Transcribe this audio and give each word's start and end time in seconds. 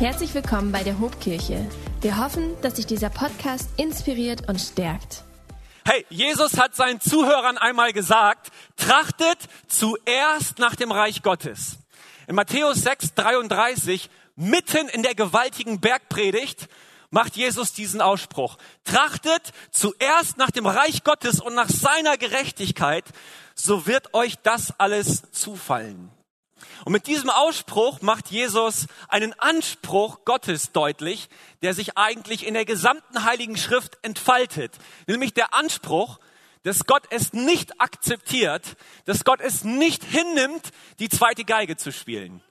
Herzlich 0.00 0.32
willkommen 0.32 0.72
bei 0.72 0.82
der 0.82 0.98
Hobkirche. 0.98 1.66
Wir 2.00 2.16
hoffen, 2.16 2.56
dass 2.62 2.76
sich 2.76 2.86
dieser 2.86 3.10
Podcast 3.10 3.68
inspiriert 3.76 4.48
und 4.48 4.58
stärkt. 4.58 5.24
Hey, 5.84 6.06
Jesus 6.08 6.56
hat 6.56 6.74
seinen 6.74 7.02
Zuhörern 7.02 7.58
einmal 7.58 7.92
gesagt, 7.92 8.50
trachtet 8.76 9.36
zuerst 9.68 10.58
nach 10.58 10.74
dem 10.74 10.90
Reich 10.90 11.20
Gottes. 11.22 11.80
In 12.26 12.34
Matthäus 12.34 12.78
6, 12.78 13.12
33, 13.12 14.08
mitten 14.36 14.88
in 14.88 15.02
der 15.02 15.14
gewaltigen 15.14 15.82
Bergpredigt, 15.82 16.68
macht 17.10 17.36
Jesus 17.36 17.74
diesen 17.74 18.00
Ausspruch. 18.00 18.56
Trachtet 18.84 19.52
zuerst 19.70 20.38
nach 20.38 20.50
dem 20.50 20.64
Reich 20.64 21.04
Gottes 21.04 21.42
und 21.42 21.54
nach 21.54 21.68
seiner 21.68 22.16
Gerechtigkeit, 22.16 23.04
so 23.54 23.86
wird 23.86 24.14
euch 24.14 24.36
das 24.42 24.72
alles 24.80 25.30
zufallen. 25.30 26.10
Und 26.84 26.92
mit 26.92 27.06
diesem 27.06 27.30
Ausspruch 27.30 28.00
macht 28.00 28.30
Jesus 28.30 28.86
einen 29.08 29.38
Anspruch 29.38 30.24
Gottes 30.24 30.72
deutlich, 30.72 31.28
der 31.62 31.74
sich 31.74 31.96
eigentlich 31.98 32.46
in 32.46 32.54
der 32.54 32.64
gesamten 32.64 33.24
Heiligen 33.24 33.56
Schrift 33.56 33.98
entfaltet. 34.02 34.72
Nämlich 35.06 35.34
der 35.34 35.54
Anspruch, 35.54 36.18
dass 36.62 36.86
Gott 36.86 37.04
es 37.10 37.32
nicht 37.32 37.80
akzeptiert, 37.80 38.76
dass 39.04 39.24
Gott 39.24 39.40
es 39.40 39.64
nicht 39.64 40.04
hinnimmt, 40.04 40.70
die 40.98 41.08
zweite 41.08 41.44
Geige 41.44 41.76
zu 41.76 41.92
spielen. 41.92 42.42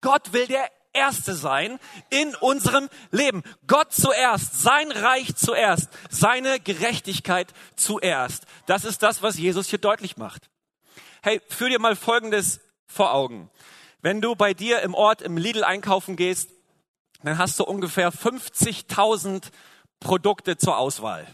Gott 0.00 0.32
will 0.32 0.46
der 0.46 0.70
Erste 0.92 1.34
sein 1.34 1.78
in 2.10 2.34
unserem 2.36 2.88
Leben. 3.10 3.42
Gott 3.66 3.92
zuerst, 3.92 4.60
sein 4.60 4.90
Reich 4.90 5.36
zuerst, 5.36 5.90
seine 6.10 6.60
Gerechtigkeit 6.60 7.52
zuerst. 7.76 8.44
Das 8.66 8.84
ist 8.84 9.02
das, 9.02 9.22
was 9.22 9.38
Jesus 9.38 9.68
hier 9.68 9.78
deutlich 9.78 10.16
macht. 10.16 10.48
Hey, 11.22 11.40
führ 11.48 11.68
dir 11.68 11.78
mal 11.78 11.94
Folgendes 11.94 12.60
vor 12.86 13.12
Augen. 13.12 13.50
Wenn 14.00 14.20
du 14.20 14.36
bei 14.36 14.54
dir 14.54 14.82
im 14.82 14.94
Ort 14.94 15.22
im 15.22 15.36
Lidl 15.36 15.64
einkaufen 15.64 16.14
gehst, 16.14 16.50
dann 17.22 17.38
hast 17.38 17.58
du 17.58 17.64
ungefähr 17.64 18.12
50.000 18.12 19.50
Produkte 19.98 20.56
zur 20.56 20.78
Auswahl. 20.78 21.26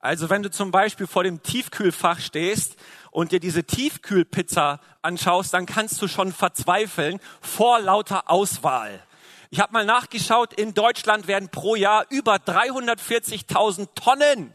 Also 0.00 0.30
wenn 0.30 0.42
du 0.42 0.50
zum 0.50 0.70
Beispiel 0.70 1.06
vor 1.06 1.24
dem 1.24 1.42
Tiefkühlfach 1.42 2.20
stehst 2.20 2.76
und 3.10 3.32
dir 3.32 3.40
diese 3.40 3.64
Tiefkühlpizza 3.64 4.80
anschaust, 5.02 5.52
dann 5.52 5.66
kannst 5.66 6.00
du 6.00 6.08
schon 6.08 6.32
verzweifeln 6.32 7.20
vor 7.40 7.80
lauter 7.80 8.30
Auswahl. 8.30 9.02
Ich 9.50 9.60
habe 9.60 9.72
mal 9.72 9.84
nachgeschaut, 9.84 10.54
in 10.54 10.74
Deutschland 10.74 11.26
werden 11.26 11.48
pro 11.48 11.74
Jahr 11.74 12.06
über 12.10 12.36
340.000 12.36 13.88
Tonnen 13.94 14.54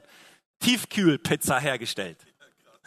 Tiefkühlpizza 0.60 1.60
hergestellt. 1.60 2.18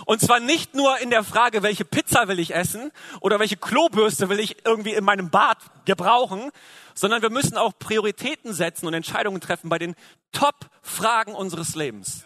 Und 0.04 0.20
zwar 0.20 0.40
nicht 0.40 0.74
nur 0.74 0.98
in 0.98 1.10
der 1.10 1.24
Frage, 1.24 1.62
welche 1.62 1.84
Pizza 1.84 2.28
will 2.28 2.38
ich 2.38 2.54
essen 2.54 2.92
oder 3.20 3.38
welche 3.38 3.56
Klobürste 3.56 4.28
will 4.28 4.40
ich 4.40 4.64
irgendwie 4.64 4.94
in 4.94 5.04
meinem 5.04 5.30
Bad 5.30 5.58
gebrauchen, 5.84 6.50
sondern 6.94 7.22
wir 7.22 7.30
müssen 7.30 7.56
auch 7.56 7.72
Prioritäten 7.78 8.52
setzen 8.52 8.86
und 8.86 8.94
Entscheidungen 8.94 9.40
treffen 9.40 9.68
bei 9.68 9.78
den 9.78 9.94
Top-Fragen 10.32 11.34
unseres 11.34 11.74
Lebens. 11.74 12.24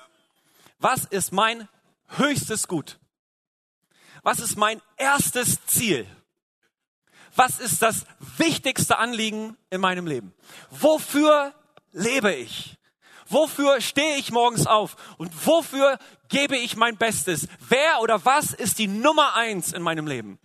Was 0.79 1.05
ist 1.05 1.33
mein 1.33 1.69
höchstes 2.17 2.69
Gut? 2.69 2.99
Was 4.23 4.39
ist 4.39 4.57
mein 4.57 4.81
erstes 4.97 5.65
Ziel? 5.67 6.07
Was 7.35 7.59
ist 7.59 7.83
das 7.83 8.05
wichtigste 8.37 8.99
Anliegen 8.99 9.57
in 9.71 9.81
meinem 9.81 10.07
Leben? 10.07 10.35
Wofür 10.71 11.55
lebe 11.93 12.35
ich? 12.35 12.77
Wofür 13.33 13.81
stehe 13.81 14.17
ich 14.19 14.31
morgens 14.31 14.67
auf? 14.67 14.97
Und 15.17 15.47
wofür 15.47 15.99
gebe 16.29 16.55
ich 16.57 16.77
mein 16.77 16.99
Bestes? 16.99 17.49
Wer 17.67 18.03
oder 18.03 18.27
was 18.27 18.53
ist 18.53 18.79
die 18.79 18.89
Nummer 18.89 19.35
eins 19.35 19.73
in 19.73 19.81
meinem 19.81 20.07
Leben? 20.07 20.39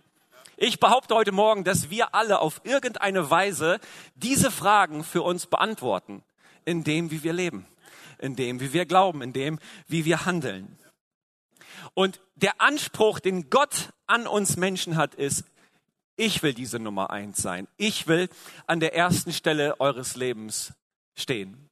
Ich 0.56 0.80
behaupte 0.80 1.14
heute 1.14 1.30
Morgen, 1.30 1.64
dass 1.64 1.90
wir 1.90 2.14
alle 2.14 2.38
auf 2.38 2.62
irgendeine 2.64 3.30
Weise 3.30 3.78
diese 4.14 4.50
Fragen 4.50 5.04
für 5.04 5.20
uns 5.20 5.44
beantworten, 5.44 6.22
in 6.64 6.82
dem, 6.82 7.10
wie 7.10 7.22
wir 7.22 7.34
leben, 7.34 7.66
in 8.18 8.36
dem, 8.36 8.58
wie 8.58 8.72
wir 8.72 8.86
glauben, 8.86 9.20
in 9.20 9.34
dem, 9.34 9.58
wie 9.86 10.06
wir 10.06 10.24
handeln. 10.24 10.78
Und 11.92 12.20
der 12.36 12.58
Anspruch, 12.58 13.20
den 13.20 13.50
Gott 13.50 13.90
an 14.06 14.26
uns 14.26 14.56
Menschen 14.56 14.96
hat, 14.96 15.14
ist, 15.14 15.44
ich 16.16 16.42
will 16.42 16.54
diese 16.54 16.78
Nummer 16.78 17.10
eins 17.10 17.42
sein. 17.42 17.68
Ich 17.76 18.06
will 18.06 18.30
an 18.66 18.80
der 18.80 18.94
ersten 18.94 19.34
Stelle 19.34 19.78
eures 19.78 20.16
Lebens 20.16 20.72
stehen. 21.14 21.68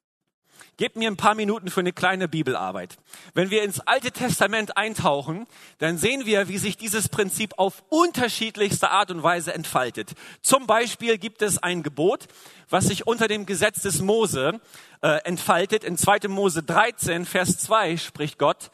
Gebt 0.79 0.97
mir 0.97 1.11
ein 1.11 1.17
paar 1.17 1.35
Minuten 1.35 1.71
für 1.71 1.81
eine 1.81 1.95
kleine 1.95 2.29
Bibelarbeit. 2.29 2.99
Wenn 3.33 3.49
wir 3.49 3.63
ins 3.63 3.81
Alte 3.81 4.13
Testament 4.13 4.77
eintauchen, 4.77 5.47
dann 5.79 5.97
sehen 5.97 6.27
wir, 6.27 6.49
wie 6.49 6.59
sich 6.59 6.77
dieses 6.77 7.09
Prinzip 7.09 7.55
auf 7.57 7.83
unterschiedlichste 7.89 8.91
Art 8.91 9.11
und 9.11 9.23
Weise 9.23 9.55
entfaltet. 9.55 10.13
Zum 10.43 10.67
Beispiel 10.67 11.17
gibt 11.17 11.41
es 11.41 11.57
ein 11.57 11.83
Gebot, 11.83 12.27
was 12.69 12.89
sich 12.89 13.07
unter 13.07 13.27
dem 13.27 13.47
Gesetz 13.47 13.81
des 13.81 14.03
Mose 14.03 14.61
äh, 15.01 15.17
entfaltet. 15.25 15.83
In 15.83 15.97
2. 15.97 16.29
Mose 16.29 16.63
13, 16.63 17.25
Vers 17.25 17.59
2 17.59 17.97
spricht 17.97 18.39
Gott, 18.39 18.71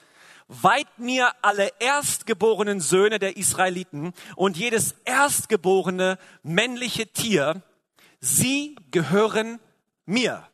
Weiht 0.49 0.99
mir 0.99 1.31
alle 1.41 1.71
erstgeborenen 1.79 2.81
Söhne 2.81 3.19
der 3.19 3.37
Israeliten 3.37 4.13
und 4.35 4.59
jedes 4.59 4.97
erstgeborene 5.05 6.19
männliche 6.43 7.07
Tier, 7.07 7.63
sie 8.21 8.77
gehören 8.91 9.61
mir 10.05 10.47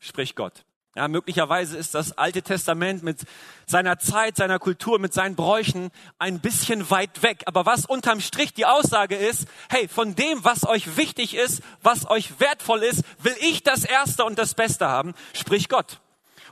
spricht 0.00 0.36
Gott. 0.36 0.64
Ja, 0.96 1.06
möglicherweise 1.06 1.78
ist 1.78 1.94
das 1.94 2.18
Alte 2.18 2.42
Testament 2.42 3.04
mit 3.04 3.20
seiner 3.64 4.00
Zeit, 4.00 4.36
seiner 4.36 4.58
Kultur, 4.58 4.98
mit 4.98 5.14
seinen 5.14 5.36
Bräuchen 5.36 5.92
ein 6.18 6.40
bisschen 6.40 6.90
weit 6.90 7.22
weg. 7.22 7.44
Aber 7.46 7.64
was 7.64 7.86
unterm 7.86 8.20
Strich 8.20 8.54
die 8.54 8.66
Aussage 8.66 9.14
ist, 9.14 9.46
hey, 9.68 9.86
von 9.86 10.16
dem, 10.16 10.42
was 10.42 10.66
euch 10.66 10.96
wichtig 10.96 11.36
ist, 11.36 11.62
was 11.80 12.10
euch 12.10 12.40
wertvoll 12.40 12.82
ist, 12.82 13.04
will 13.22 13.36
ich 13.40 13.62
das 13.62 13.84
Erste 13.84 14.24
und 14.24 14.36
das 14.36 14.54
Beste 14.54 14.88
haben, 14.88 15.14
spricht 15.32 15.68
Gott. 15.68 16.00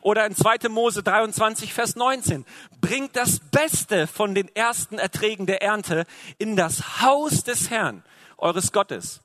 Oder 0.03 0.25
in 0.25 0.37
2. 0.37 0.69
Mose 0.69 1.03
23, 1.03 1.75
Vers 1.75 1.97
19. 1.97 2.47
Bringt 2.81 3.17
das 3.17 3.41
Beste 3.41 4.07
von 4.07 4.37
den 4.37 4.55
ersten 4.55 4.99
Erträgen 4.99 5.47
der 5.47 5.63
Ernte 5.63 6.05
in 6.39 6.55
das 6.55 7.03
Haus 7.03 7.43
des 7.43 7.71
Herrn, 7.71 8.05
eures 8.37 8.71
Gottes. 8.71 9.21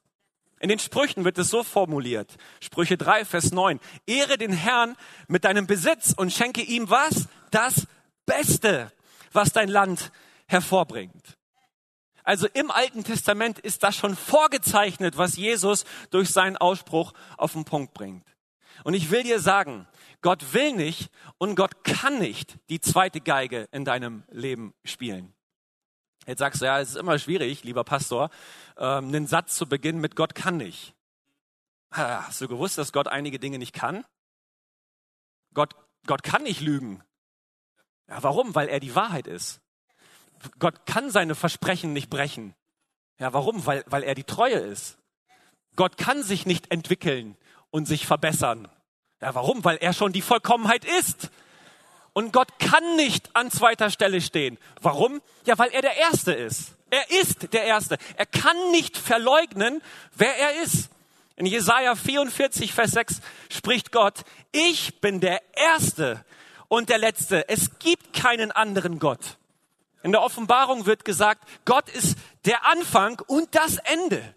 In 0.64 0.70
den 0.70 0.80
Sprüchen 0.80 1.26
wird 1.26 1.38
es 1.40 1.50
so 1.50 1.62
formuliert. 1.62 2.38
Sprüche 2.62 2.96
3, 2.96 3.26
Vers 3.26 3.52
9. 3.52 3.82
Ehre 4.08 4.38
den 4.38 4.54
Herrn 4.54 4.96
mit 5.28 5.44
deinem 5.44 5.68
Besitz 5.68 6.14
und 6.16 6.32
schenke 6.32 6.62
ihm 6.62 6.90
was? 6.90 7.28
Das 7.52 7.86
Beste, 8.26 8.90
was 9.34 9.52
dein 9.52 9.68
Land 9.68 10.14
hervorbringt. 10.48 11.38
Also 12.24 12.48
im 12.48 12.72
Alten 12.72 13.04
Testament 13.04 13.60
ist 13.60 13.84
das 13.84 13.98
schon 13.98 14.16
vorgezeichnet, 14.16 15.18
was 15.18 15.36
Jesus 15.36 15.84
durch 16.12 16.30
seinen 16.30 16.56
Ausspruch 16.56 17.12
auf 17.38 17.52
den 17.52 17.66
Punkt 17.66 17.94
bringt. 17.94 18.26
Und 18.86 18.94
ich 18.94 19.12
will 19.12 19.24
dir 19.24 19.42
sagen, 19.42 19.86
Gott 20.22 20.54
will 20.54 20.72
nicht 20.72 21.10
und 21.38 21.56
Gott 21.56 21.84
kann 21.84 22.20
nicht 22.20 22.58
die 22.70 22.80
zweite 22.80 23.20
Geige 23.20 23.68
in 23.74 23.84
deinem 23.84 24.24
Leben 24.32 24.74
spielen. 24.86 25.33
Jetzt 26.26 26.40
sagst 26.40 26.62
du, 26.62 26.66
ja, 26.66 26.80
es 26.80 26.92
ist 26.92 26.96
immer 26.96 27.20
schwierig, 27.20 27.64
lieber 27.64 27.84
Pastor, 27.84 28.30
ähm, 28.78 29.08
einen 29.08 29.28
Satz 29.28 29.56
zu 29.56 29.68
beginnen 29.68 30.00
mit 30.00 30.16
Gott 30.16 30.36
kann 30.36 30.58
nicht. 30.58 30.94
Hast 31.92 32.42
du 32.42 32.48
gewusst, 32.48 32.78
dass 32.80 32.92
Gott 32.92 33.08
einige 33.08 33.38
Dinge 33.38 33.60
nicht 33.60 33.74
kann? 33.74 34.04
Gott, 35.54 35.76
Gott 36.08 36.24
kann 36.24 36.42
nicht 36.44 36.62
lügen. 36.62 37.04
Ja, 38.08 38.24
warum? 38.24 38.56
Weil 38.56 38.68
er 38.68 38.80
die 38.80 38.96
Wahrheit 38.96 39.28
ist. 39.28 39.62
Gott 40.58 40.86
kann 40.88 41.12
seine 41.12 41.36
Versprechen 41.36 41.94
nicht 41.94 42.10
brechen. 42.10 42.56
Ja, 43.20 43.32
warum? 43.34 43.66
Weil, 43.66 43.84
weil 43.88 44.04
er 44.04 44.16
die 44.16 44.24
Treue 44.24 44.56
ist. 44.56 44.98
Gott 45.76 45.98
kann 45.98 46.24
sich 46.24 46.46
nicht 46.46 46.72
entwickeln 46.72 47.38
und 47.70 47.88
sich 47.88 48.06
verbessern. 48.06 48.68
Ja, 49.22 49.36
warum? 49.36 49.64
Weil 49.64 49.78
er 49.78 49.94
schon 49.94 50.14
die 50.14 50.22
Vollkommenheit 50.22 50.86
ist. 50.86 51.30
Und 52.14 52.32
Gott 52.32 52.60
kann 52.60 52.96
nicht 52.96 53.36
an 53.36 53.50
zweiter 53.50 53.90
Stelle 53.90 54.22
stehen. 54.22 54.58
Warum? 54.82 55.22
Ja, 55.46 55.58
weil 55.58 55.72
er 55.72 55.82
der 55.82 55.98
Erste 55.98 56.32
ist. 56.32 56.74
Er 56.92 57.10
ist 57.10 57.54
der 57.54 57.64
Erste. 57.64 57.98
Er 58.18 58.28
kann 58.28 58.56
nicht 58.72 58.98
verleugnen, 58.98 59.82
wer 60.16 60.38
er 60.38 60.62
ist. 60.62 60.90
In 61.36 61.48
Jesaja 61.48 61.96
44, 61.96 62.72
Vers 62.72 62.92
6 62.92 63.22
spricht 63.50 63.92
Gott, 63.92 64.24
ich 64.52 65.02
bin 65.02 65.20
der 65.20 65.42
Erste 65.56 66.24
und 66.68 66.90
der 66.90 67.00
Letzte. 67.00 67.50
Es 67.50 67.80
gibt 67.80 68.14
keinen 68.14 68.52
anderen 68.52 69.00
Gott. 69.00 69.38
In 70.04 70.12
der 70.12 70.22
Offenbarung 70.22 70.86
wird 70.86 71.06
gesagt, 71.06 71.48
Gott 71.66 71.90
ist 71.90 72.18
der 72.46 72.68
Anfang 72.68 73.20
und 73.26 73.56
das 73.56 73.78
Ende. 73.78 74.36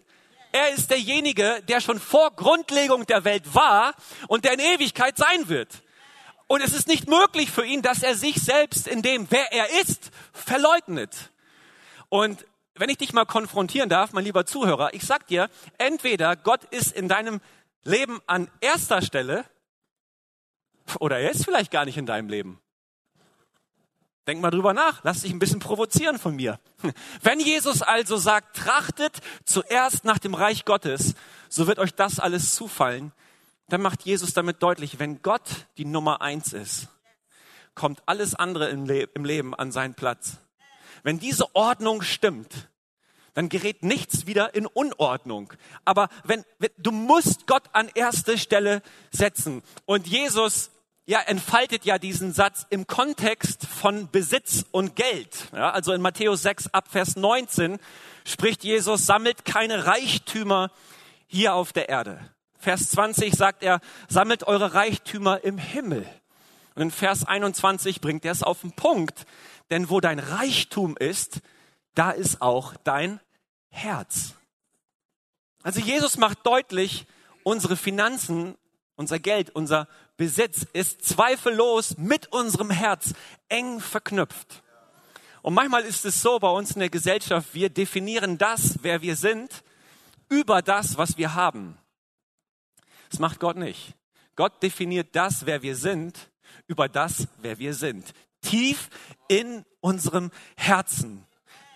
Er 0.51 0.69
ist 0.69 0.89
derjenige, 0.89 1.61
der 1.67 1.81
schon 1.81 1.99
vor 1.99 2.31
Grundlegung 2.31 3.05
der 3.05 3.23
Welt 3.25 3.53
war 3.53 3.93
und 4.27 4.45
der 4.45 4.53
in 4.53 4.59
Ewigkeit 4.59 5.17
sein 5.17 5.49
wird. 5.49 5.83
Und 6.47 6.61
es 6.61 6.73
ist 6.73 6.87
nicht 6.87 7.07
möglich 7.07 7.51
für 7.51 7.65
ihn, 7.65 7.81
dass 7.81 8.03
er 8.03 8.15
sich 8.15 8.35
selbst 8.35 8.87
in 8.87 9.01
dem, 9.01 9.27
wer 9.29 9.51
er 9.51 9.81
ist, 9.81 10.11
verleugnet. 10.31 11.31
Und 12.09 12.45
wenn 12.75 12.89
ich 12.89 12.97
dich 12.97 13.13
mal 13.13 13.25
konfrontieren 13.25 13.89
darf, 13.89 14.13
mein 14.13 14.23
lieber 14.23 14.45
Zuhörer, 14.45 14.93
ich 14.93 15.03
sag 15.03 15.27
dir, 15.27 15.49
entweder 15.77 16.35
Gott 16.35 16.63
ist 16.65 16.93
in 16.93 17.09
deinem 17.09 17.41
Leben 17.83 18.21
an 18.27 18.49
erster 18.61 19.01
Stelle 19.01 19.45
oder 20.99 21.19
er 21.19 21.31
ist 21.31 21.43
vielleicht 21.43 21.71
gar 21.71 21.85
nicht 21.85 21.97
in 21.97 22.05
deinem 22.05 22.29
Leben. 22.29 22.61
Denk 24.27 24.41
mal 24.41 24.51
drüber 24.51 24.73
nach, 24.73 25.03
lass 25.03 25.21
dich 25.21 25.31
ein 25.31 25.39
bisschen 25.39 25.59
provozieren 25.59 26.19
von 26.19 26.35
mir. 26.35 26.59
Wenn 27.21 27.39
Jesus 27.39 27.81
also 27.81 28.17
sagt, 28.17 28.57
trachtet 28.57 29.19
zuerst 29.45 30.03
nach 30.03 30.17
dem 30.17 30.33
Reich 30.33 30.65
Gottes, 30.65 31.15
so 31.49 31.67
wird 31.67 31.79
euch 31.79 31.93
das 31.93 32.19
alles 32.19 32.53
zufallen, 32.53 33.13
dann 33.67 33.81
macht 33.81 34.03
Jesus 34.03 34.33
damit 34.33 34.63
deutlich, 34.63 34.99
wenn 34.99 35.21
Gott 35.21 35.67
die 35.77 35.85
Nummer 35.85 36.21
eins 36.21 36.53
ist, 36.53 36.87
kommt 37.75 38.01
alles 38.05 38.33
andere 38.35 38.69
im, 38.69 38.85
Le 38.85 39.03
im 39.13 39.25
Leben 39.25 39.53
an 39.53 39.71
seinen 39.71 39.93
Platz. 39.93 40.37
Wenn 41.03 41.19
diese 41.19 41.55
Ordnung 41.55 42.01
stimmt, 42.01 42.69
dann 43.33 43.49
gerät 43.49 43.83
nichts 43.83 44.25
wieder 44.25 44.55
in 44.55 44.65
Unordnung. 44.65 45.53
Aber 45.85 46.09
wenn, 46.23 46.43
wenn 46.57 46.71
du 46.77 46.91
musst 46.91 47.45
Gott 47.45 47.63
an 47.73 47.89
erste 47.93 48.37
Stelle 48.37 48.81
setzen 49.11 49.61
und 49.85 50.07
Jesus 50.07 50.71
ja, 51.05 51.21
entfaltet 51.21 51.85
ja 51.85 51.99
diesen 51.99 52.33
Satz 52.33 52.65
im 52.69 52.87
Kontext 52.87 53.65
von 53.65 54.09
Besitz 54.11 54.65
und 54.71 54.95
Geld. 54.95 55.49
Ja, 55.53 55.69
also 55.71 55.93
in 55.93 56.01
Matthäus 56.01 56.41
6 56.41 56.73
ab 56.73 56.89
Vers 56.89 57.15
19 57.15 57.79
spricht 58.25 58.63
Jesus, 58.63 59.05
sammelt 59.05 59.45
keine 59.45 59.85
Reichtümer 59.85 60.71
hier 61.27 61.53
auf 61.53 61.71
der 61.71 61.89
Erde. 61.89 62.33
Vers 62.57 62.89
20 62.91 63.35
sagt 63.35 63.63
er, 63.63 63.79
sammelt 64.07 64.43
eure 64.43 64.73
Reichtümer 64.73 65.43
im 65.43 65.57
Himmel. 65.57 66.05
Und 66.75 66.81
in 66.83 66.91
Vers 66.91 67.25
21 67.25 68.01
bringt 68.01 68.25
er 68.25 68.31
es 68.31 68.43
auf 68.43 68.61
den 68.61 68.71
Punkt. 68.71 69.25
Denn 69.69 69.89
wo 69.89 69.99
dein 69.99 70.19
Reichtum 70.19 70.95
ist, 70.97 71.41
da 71.95 72.11
ist 72.11 72.41
auch 72.41 72.75
dein 72.83 73.19
Herz. 73.69 74.33
Also 75.63 75.79
Jesus 75.79 76.17
macht 76.17 76.45
deutlich, 76.45 77.05
unsere 77.43 77.75
Finanzen, 77.75 78.55
unser 78.95 79.19
Geld, 79.19 79.49
unser 79.51 79.87
Besitz 80.17 80.65
ist 80.73 81.05
zweifellos 81.05 81.97
mit 81.97 82.31
unserem 82.31 82.71
Herz 82.71 83.13
eng 83.49 83.79
verknüpft. 83.79 84.63
Und 85.41 85.53
manchmal 85.53 85.83
ist 85.83 86.05
es 86.05 86.21
so 86.21 86.39
bei 86.39 86.49
uns 86.49 86.71
in 86.71 86.79
der 86.79 86.89
Gesellschaft, 86.89 87.53
wir 87.53 87.69
definieren 87.69 88.37
das, 88.37 88.79
wer 88.81 89.01
wir 89.01 89.15
sind, 89.15 89.63
über 90.29 90.61
das, 90.61 90.97
was 90.97 91.17
wir 91.17 91.35
haben. 91.35 91.77
Das 93.09 93.19
macht 93.19 93.39
Gott 93.39 93.57
nicht. 93.57 93.95
Gott 94.35 94.61
definiert 94.61 95.15
das, 95.15 95.45
wer 95.45 95.61
wir 95.61 95.75
sind, 95.75 96.31
über 96.67 96.87
das, 96.87 97.27
wer 97.41 97.59
wir 97.59 97.73
sind. 97.73 98.13
Tief 98.41 98.89
in 99.27 99.65
unserem 99.79 100.31
Herzen. 100.55 101.25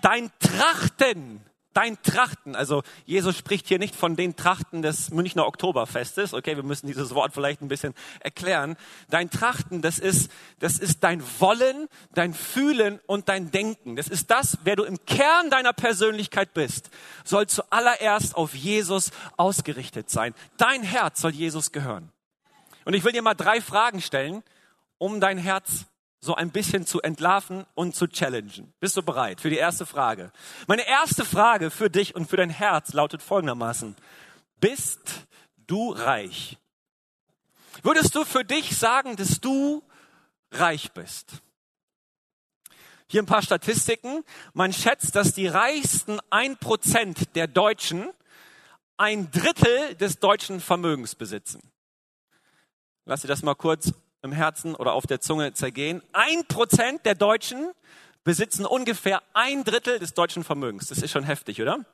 Dein 0.02 0.32
Trachten 0.40 1.42
dein 1.74 2.02
Trachten, 2.02 2.56
also 2.56 2.84
Jesus 3.06 3.38
spricht 3.38 3.68
hier 3.68 3.80
nicht 3.80 3.96
von 3.96 4.16
den 4.16 4.36
Trachten 4.36 4.82
des 4.82 5.12
Münchner 5.12 5.46
Oktoberfestes, 5.48 6.34
okay, 6.34 6.56
wir 6.56 6.64
müssen 6.64 6.88
dieses 6.88 7.14
Wort 7.16 7.34
vielleicht 7.34 7.62
ein 7.62 7.68
bisschen 7.68 7.94
erklären. 8.20 8.76
Dein 9.10 9.30
Trachten, 9.30 9.82
das 9.82 10.00
ist, 10.00 10.32
das 10.60 10.80
ist 10.80 11.04
dein 11.04 11.24
Wollen, 11.40 11.88
dein 12.14 12.34
Fühlen 12.34 13.00
und 13.08 13.30
dein 13.30 13.52
Denken. 13.52 13.96
Das 13.96 14.08
ist 14.08 14.32
das, 14.32 14.58
wer 14.64 14.76
du 14.76 14.84
im 14.84 15.04
Kern 15.06 15.50
deiner 15.50 15.74
Persönlichkeit 15.74 16.54
bist, 16.54 16.90
soll 17.24 17.48
zuallererst 17.48 18.36
auf 18.36 18.56
Jesus 18.56 19.12
ausgerichtet 19.38 20.10
sein. 20.10 20.34
Dein 20.58 20.84
Herz 20.84 21.22
soll 21.22 21.32
Jesus 21.32 21.72
gehören. 21.72 22.12
Und 22.86 22.94
ich 22.94 23.04
will 23.04 23.12
dir 23.12 23.22
mal 23.22 23.36
drei 23.36 23.62
Fragen 23.62 24.02
stellen, 24.02 24.44
um 24.98 25.20
dein 25.20 25.38
Herz 25.38 25.86
so 26.22 26.36
ein 26.36 26.52
bisschen 26.52 26.86
zu 26.86 27.02
entlarven 27.02 27.66
und 27.74 27.96
zu 27.96 28.08
challengen. 28.08 28.72
Bist 28.80 28.96
du 28.96 29.02
bereit 29.02 29.42
für 29.42 29.50
die 29.50 29.58
erste 29.58 29.88
Frage? 29.88 30.32
Meine 30.68 30.88
erste 30.88 31.26
Frage 31.26 31.72
für 31.72 31.90
dich 31.90 32.16
und 32.16 32.30
für 32.30 32.38
dein 32.38 32.52
Herz 32.52 32.94
lautet 32.94 33.24
folgendermaßen. 33.24 33.96
Bist 34.60 35.26
du 35.66 35.92
reich? 35.92 36.58
Würdest 37.82 38.14
du 38.14 38.24
für 38.24 38.46
dich 38.46 38.78
sagen, 38.78 39.16
dass 39.16 39.42
du 39.42 39.82
reich 40.52 40.92
bist? 40.92 41.42
Hier 43.08 43.24
ein 43.24 43.26
paar 43.26 43.42
Statistiken. 43.42 44.24
Man 44.54 44.72
schätzt, 44.72 45.16
dass 45.16 45.34
die 45.34 45.48
reichsten 45.48 46.20
ein 46.30 46.56
Prozent 46.56 47.36
der 47.36 47.48
Deutschen 47.48 48.10
ein 48.96 49.32
Drittel 49.32 49.96
des 49.96 50.20
deutschen 50.20 50.62
Vermögens 50.62 51.16
besitzen. 51.16 51.62
Lass 53.06 53.22
dir 53.22 53.28
das 53.28 53.42
mal 53.42 53.56
kurz 53.56 53.92
im 54.22 54.32
Herzen 54.32 54.76
oder 54.76 54.94
auf 54.94 55.08
der 55.08 55.22
Zunge 55.22 55.54
zergehen. 55.54 56.02
Ein 56.14 56.46
Prozent 56.48 57.06
der 57.06 57.16
Deutschen 57.16 57.72
besitzen 58.24 58.66
ungefähr 58.66 59.22
ein 59.34 59.64
Drittel 59.64 60.00
des 60.00 60.14
deutschen 60.14 60.44
Vermögens. 60.44 60.88
Das 60.88 61.00
ist 61.00 61.12
schon 61.12 61.24
heftig, 61.24 61.62
oder? 61.62 61.86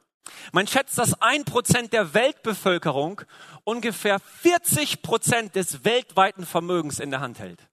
Man 0.52 0.68
schätzt, 0.68 0.98
dass 0.98 1.22
ein 1.22 1.46
Prozent 1.46 1.94
der 1.94 2.14
Weltbevölkerung 2.14 3.22
ungefähr 3.64 4.20
40 4.20 5.02
Prozent 5.02 5.56
des 5.56 5.86
weltweiten 5.86 6.46
Vermögens 6.46 7.00
in 7.00 7.12
der 7.12 7.22
Hand 7.22 7.40
hält. 7.40 7.68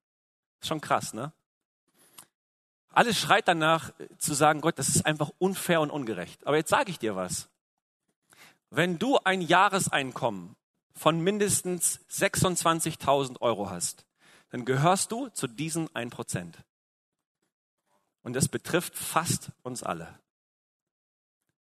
Schon 0.63 0.81
krass, 0.81 1.15
ne? 1.15 1.33
Alles 2.91 3.19
schreit 3.19 3.49
danach 3.49 3.91
zu 4.19 4.35
sagen, 4.35 4.61
Gott, 4.61 4.79
das 4.79 4.89
ist 4.89 5.05
einfach 5.05 5.31
unfair 5.39 5.81
und 5.81 5.91
ungerecht. 5.91 6.47
Aber 6.47 6.57
jetzt 6.57 6.71
sage 6.71 6.93
ich 6.93 7.01
dir 7.01 7.17
was. 7.17 7.49
Wenn 8.71 9.01
du 9.01 9.19
ein 9.19 9.41
Jahreseinkommen 9.41 10.55
von 10.95 11.19
mindestens 11.19 12.01
26.000 12.09 13.41
Euro 13.41 13.69
hast, 13.69 14.07
dann 14.55 14.65
gehörst 14.65 15.11
du 15.11 15.27
zu 15.31 15.49
diesen 15.49 15.89
1%. 15.89 16.53
Und 18.23 18.37
das 18.37 18.47
betrifft 18.47 18.95
fast 18.95 19.51
uns 19.65 19.83
alle. 19.83 20.21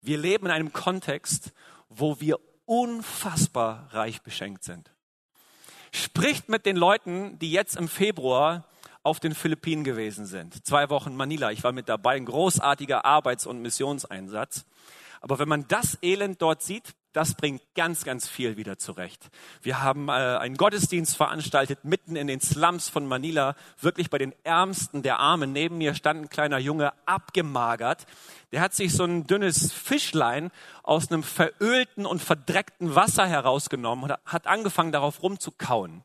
Wir 0.00 0.16
leben 0.16 0.46
in 0.46 0.52
einem 0.52 0.72
Kontext, 0.72 1.52
wo 1.88 2.20
wir 2.20 2.38
unfassbar 2.66 3.92
reich 3.92 4.22
beschenkt 4.22 4.62
sind. 4.62 4.92
Spricht 5.90 6.48
mit 6.48 6.66
den 6.66 6.76
Leuten, 6.76 7.36
die 7.40 7.50
jetzt 7.50 7.74
im 7.74 7.88
Februar 7.88 8.68
auf 9.02 9.18
den 9.18 9.34
Philippinen 9.34 9.82
gewesen 9.82 10.24
sind. 10.24 10.64
Zwei 10.64 10.88
Wochen 10.88 11.16
Manila. 11.16 11.50
Ich 11.50 11.64
war 11.64 11.72
mit 11.72 11.88
dabei. 11.88 12.14
Ein 12.14 12.26
großartiger 12.26 13.04
Arbeits- 13.04 13.46
und 13.46 13.60
Missionseinsatz. 13.60 14.66
Aber 15.20 15.40
wenn 15.40 15.48
man 15.48 15.66
das 15.66 15.98
Elend 16.00 16.40
dort 16.40 16.62
sieht, 16.62 16.94
das 17.14 17.34
bringt 17.34 17.62
ganz, 17.74 18.04
ganz 18.04 18.28
viel 18.28 18.56
wieder 18.56 18.76
zurecht. 18.76 19.30
Wir 19.62 19.80
haben 19.80 20.08
äh, 20.08 20.12
einen 20.12 20.56
Gottesdienst 20.56 21.16
veranstaltet 21.16 21.84
mitten 21.84 22.16
in 22.16 22.26
den 22.26 22.40
Slums 22.40 22.88
von 22.88 23.06
Manila, 23.06 23.54
wirklich 23.80 24.10
bei 24.10 24.18
den 24.18 24.34
Ärmsten 24.42 25.02
der 25.02 25.20
Armen. 25.20 25.52
Neben 25.52 25.78
mir 25.78 25.94
stand 25.94 26.22
ein 26.22 26.28
kleiner 26.28 26.58
Junge, 26.58 26.92
abgemagert. 27.06 28.06
Der 28.50 28.60
hat 28.60 28.74
sich 28.74 28.92
so 28.92 29.04
ein 29.04 29.26
dünnes 29.28 29.72
Fischlein 29.72 30.50
aus 30.82 31.10
einem 31.10 31.22
verölten 31.22 32.04
und 32.04 32.20
verdreckten 32.20 32.96
Wasser 32.96 33.26
herausgenommen 33.26 34.10
und 34.10 34.16
hat 34.26 34.46
angefangen, 34.48 34.90
darauf 34.90 35.22
rumzukauen. 35.22 36.02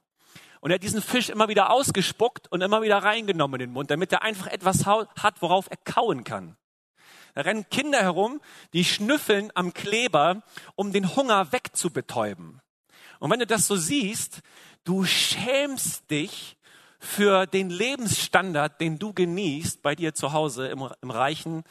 Und 0.62 0.72
er 0.72 0.76
hat 0.76 0.84
diesen 0.84 1.02
Fisch 1.02 1.30
immer 1.30 1.48
wieder 1.48 1.72
ausgespuckt 1.72 2.52
und 2.52 2.62
immer 2.62 2.84
wieder 2.84 3.00
reingenommen 3.00 3.60
in 3.60 3.70
den 3.70 3.74
Mund, 3.74 3.90
damit 3.90 4.12
er 4.12 4.22
einfach 4.22 4.48
etwas 4.48 4.86
hat, 4.86 5.42
worauf 5.42 5.68
er 5.72 5.78
kauen 5.78 6.24
kann. 6.24 6.56
Da 7.40 7.44
rennen 7.44 7.70
Kinder 7.70 8.02
herum, 8.02 8.42
die 8.74 8.84
schnüffeln 8.84 9.50
am 9.56 9.74
Kleber, 9.74 10.44
um 10.76 10.92
den 10.92 11.16
Hunger 11.16 11.54
wegzubetäuben. 11.54 12.60
Und 13.20 13.32
wenn 13.32 13.40
du 13.40 13.48
das 13.48 13.66
so 13.66 13.78
siehst, 13.78 14.42
du 14.84 15.06
schämst 15.06 16.12
dich 16.12 16.58
für 17.00 17.46
den 17.46 17.70
Lebensstandard, 17.70 18.82
den 18.82 19.00
du 19.00 19.14
genießt 19.14 19.82
bei 19.82 19.96
dir 19.96 20.14
zu 20.14 20.34
Hause 20.34 20.68
im, 20.68 20.90
im 21.02 21.12
reichen 21.12 21.64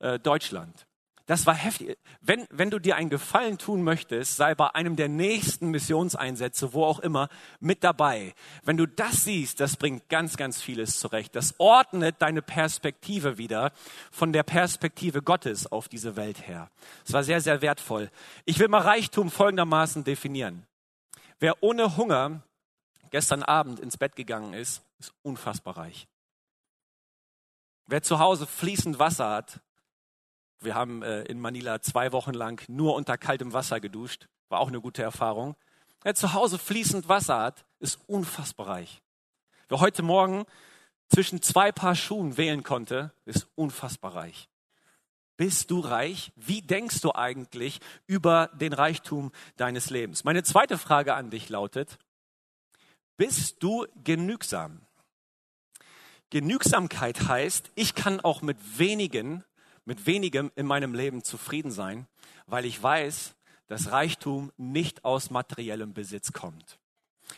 äh, 0.00 0.18
Deutschland. 0.18 0.88
Das 1.32 1.46
war 1.46 1.54
heftig. 1.54 1.96
Wenn, 2.20 2.46
wenn 2.50 2.68
du 2.68 2.78
dir 2.78 2.96
einen 2.96 3.08
Gefallen 3.08 3.56
tun 3.56 3.82
möchtest, 3.82 4.36
sei 4.36 4.54
bei 4.54 4.74
einem 4.74 4.96
der 4.96 5.08
nächsten 5.08 5.70
Missionseinsätze, 5.70 6.74
wo 6.74 6.84
auch 6.84 6.98
immer, 6.98 7.30
mit 7.58 7.82
dabei. 7.84 8.34
Wenn 8.64 8.76
du 8.76 8.84
das 8.84 9.24
siehst, 9.24 9.58
das 9.58 9.78
bringt 9.78 10.10
ganz, 10.10 10.36
ganz 10.36 10.60
vieles 10.60 11.00
zurecht. 11.00 11.34
Das 11.34 11.54
ordnet 11.56 12.16
deine 12.18 12.42
Perspektive 12.42 13.38
wieder 13.38 13.72
von 14.10 14.34
der 14.34 14.42
Perspektive 14.42 15.22
Gottes 15.22 15.66
auf 15.72 15.88
diese 15.88 16.16
Welt 16.16 16.46
her. 16.46 16.70
Es 17.06 17.14
war 17.14 17.24
sehr, 17.24 17.40
sehr 17.40 17.62
wertvoll. 17.62 18.10
Ich 18.44 18.58
will 18.58 18.68
mal 18.68 18.82
Reichtum 18.82 19.30
folgendermaßen 19.30 20.04
definieren. 20.04 20.66
Wer 21.40 21.62
ohne 21.62 21.96
Hunger 21.96 22.42
gestern 23.08 23.42
Abend 23.42 23.80
ins 23.80 23.96
Bett 23.96 24.16
gegangen 24.16 24.52
ist, 24.52 24.82
ist 24.98 25.14
unfassbar 25.22 25.78
reich. 25.78 26.06
Wer 27.86 28.02
zu 28.02 28.18
Hause 28.18 28.46
fließend 28.46 28.98
Wasser 28.98 29.30
hat, 29.30 29.62
wir 30.64 30.74
haben 30.74 31.02
äh, 31.02 31.22
in 31.22 31.40
Manila 31.40 31.80
zwei 31.82 32.12
Wochen 32.12 32.34
lang 32.34 32.62
nur 32.68 32.94
unter 32.94 33.18
kaltem 33.18 33.52
Wasser 33.52 33.80
geduscht, 33.80 34.28
war 34.48 34.60
auch 34.60 34.68
eine 34.68 34.80
gute 34.80 35.02
Erfahrung. 35.02 35.56
Wer 36.02 36.14
zu 36.14 36.32
Hause 36.32 36.58
fließend 36.58 37.08
Wasser 37.08 37.38
hat, 37.38 37.64
ist 37.78 37.98
unfassbar 38.06 38.68
reich. 38.68 39.02
Wer 39.68 39.80
heute 39.80 40.02
Morgen 40.02 40.44
zwischen 41.08 41.42
zwei 41.42 41.72
Paar 41.72 41.94
Schuhen 41.94 42.36
wählen 42.36 42.62
konnte, 42.62 43.12
ist 43.24 43.46
unfassbar 43.54 44.14
reich. 44.14 44.48
Bist 45.36 45.70
du 45.70 45.80
reich? 45.80 46.32
Wie 46.36 46.62
denkst 46.62 47.00
du 47.00 47.14
eigentlich 47.14 47.80
über 48.06 48.50
den 48.54 48.72
Reichtum 48.72 49.32
deines 49.56 49.90
Lebens? 49.90 50.24
Meine 50.24 50.42
zweite 50.42 50.78
Frage 50.78 51.14
an 51.14 51.30
dich 51.30 51.48
lautet, 51.48 51.98
bist 53.16 53.62
du 53.62 53.86
genügsam? 54.04 54.80
Genügsamkeit 56.30 57.28
heißt, 57.28 57.72
ich 57.74 57.94
kann 57.94 58.20
auch 58.20 58.40
mit 58.40 58.56
wenigen, 58.78 59.44
mit 59.84 60.06
wenigem 60.06 60.50
in 60.54 60.66
meinem 60.66 60.94
Leben 60.94 61.24
zufrieden 61.24 61.70
sein, 61.70 62.06
weil 62.46 62.64
ich 62.64 62.82
weiß, 62.82 63.34
dass 63.66 63.90
Reichtum 63.90 64.52
nicht 64.56 65.04
aus 65.04 65.30
materiellem 65.30 65.94
Besitz 65.94 66.32
kommt. 66.32 66.78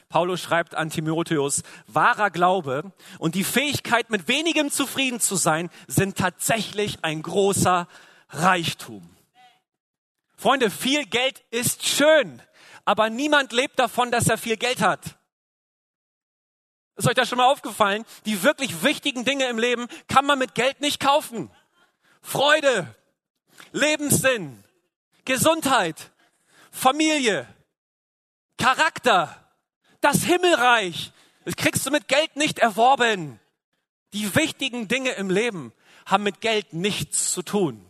Paulus 0.08 0.40
schreibt 0.40 0.74
an 0.74 0.90
Timotheus, 0.90 1.62
wahrer 1.86 2.30
Glaube 2.30 2.92
und 3.18 3.34
die 3.34 3.44
Fähigkeit, 3.44 4.10
mit 4.10 4.28
wenigem 4.28 4.70
zufrieden 4.70 5.20
zu 5.20 5.36
sein, 5.36 5.70
sind 5.86 6.16
tatsächlich 6.16 6.98
ein 7.02 7.22
großer 7.22 7.86
Reichtum. 8.30 9.08
Freunde, 10.36 10.70
viel 10.70 11.06
Geld 11.06 11.44
ist 11.50 11.86
schön, 11.86 12.42
aber 12.84 13.08
niemand 13.10 13.52
lebt 13.52 13.78
davon, 13.78 14.10
dass 14.10 14.28
er 14.28 14.38
viel 14.38 14.56
Geld 14.56 14.80
hat. 14.80 15.16
Ist 16.96 17.08
euch 17.08 17.14
das 17.14 17.28
schon 17.28 17.38
mal 17.38 17.50
aufgefallen? 17.50 18.04
Die 18.24 18.42
wirklich 18.42 18.82
wichtigen 18.82 19.24
Dinge 19.24 19.46
im 19.46 19.58
Leben 19.58 19.86
kann 20.06 20.26
man 20.26 20.38
mit 20.38 20.54
Geld 20.54 20.80
nicht 20.80 21.00
kaufen. 21.00 21.50
Freude, 22.24 22.92
Lebenssinn, 23.72 24.64
Gesundheit, 25.26 26.10
Familie, 26.72 27.46
Charakter, 28.58 29.46
das 30.00 30.24
Himmelreich. 30.24 31.12
Das 31.44 31.54
kriegst 31.54 31.86
du 31.86 31.90
mit 31.90 32.08
Geld 32.08 32.34
nicht 32.34 32.58
erworben. 32.58 33.38
Die 34.14 34.34
wichtigen 34.34 34.88
Dinge 34.88 35.10
im 35.12 35.28
Leben 35.28 35.72
haben 36.06 36.24
mit 36.24 36.40
Geld 36.40 36.72
nichts 36.72 37.32
zu 37.32 37.42
tun. 37.42 37.84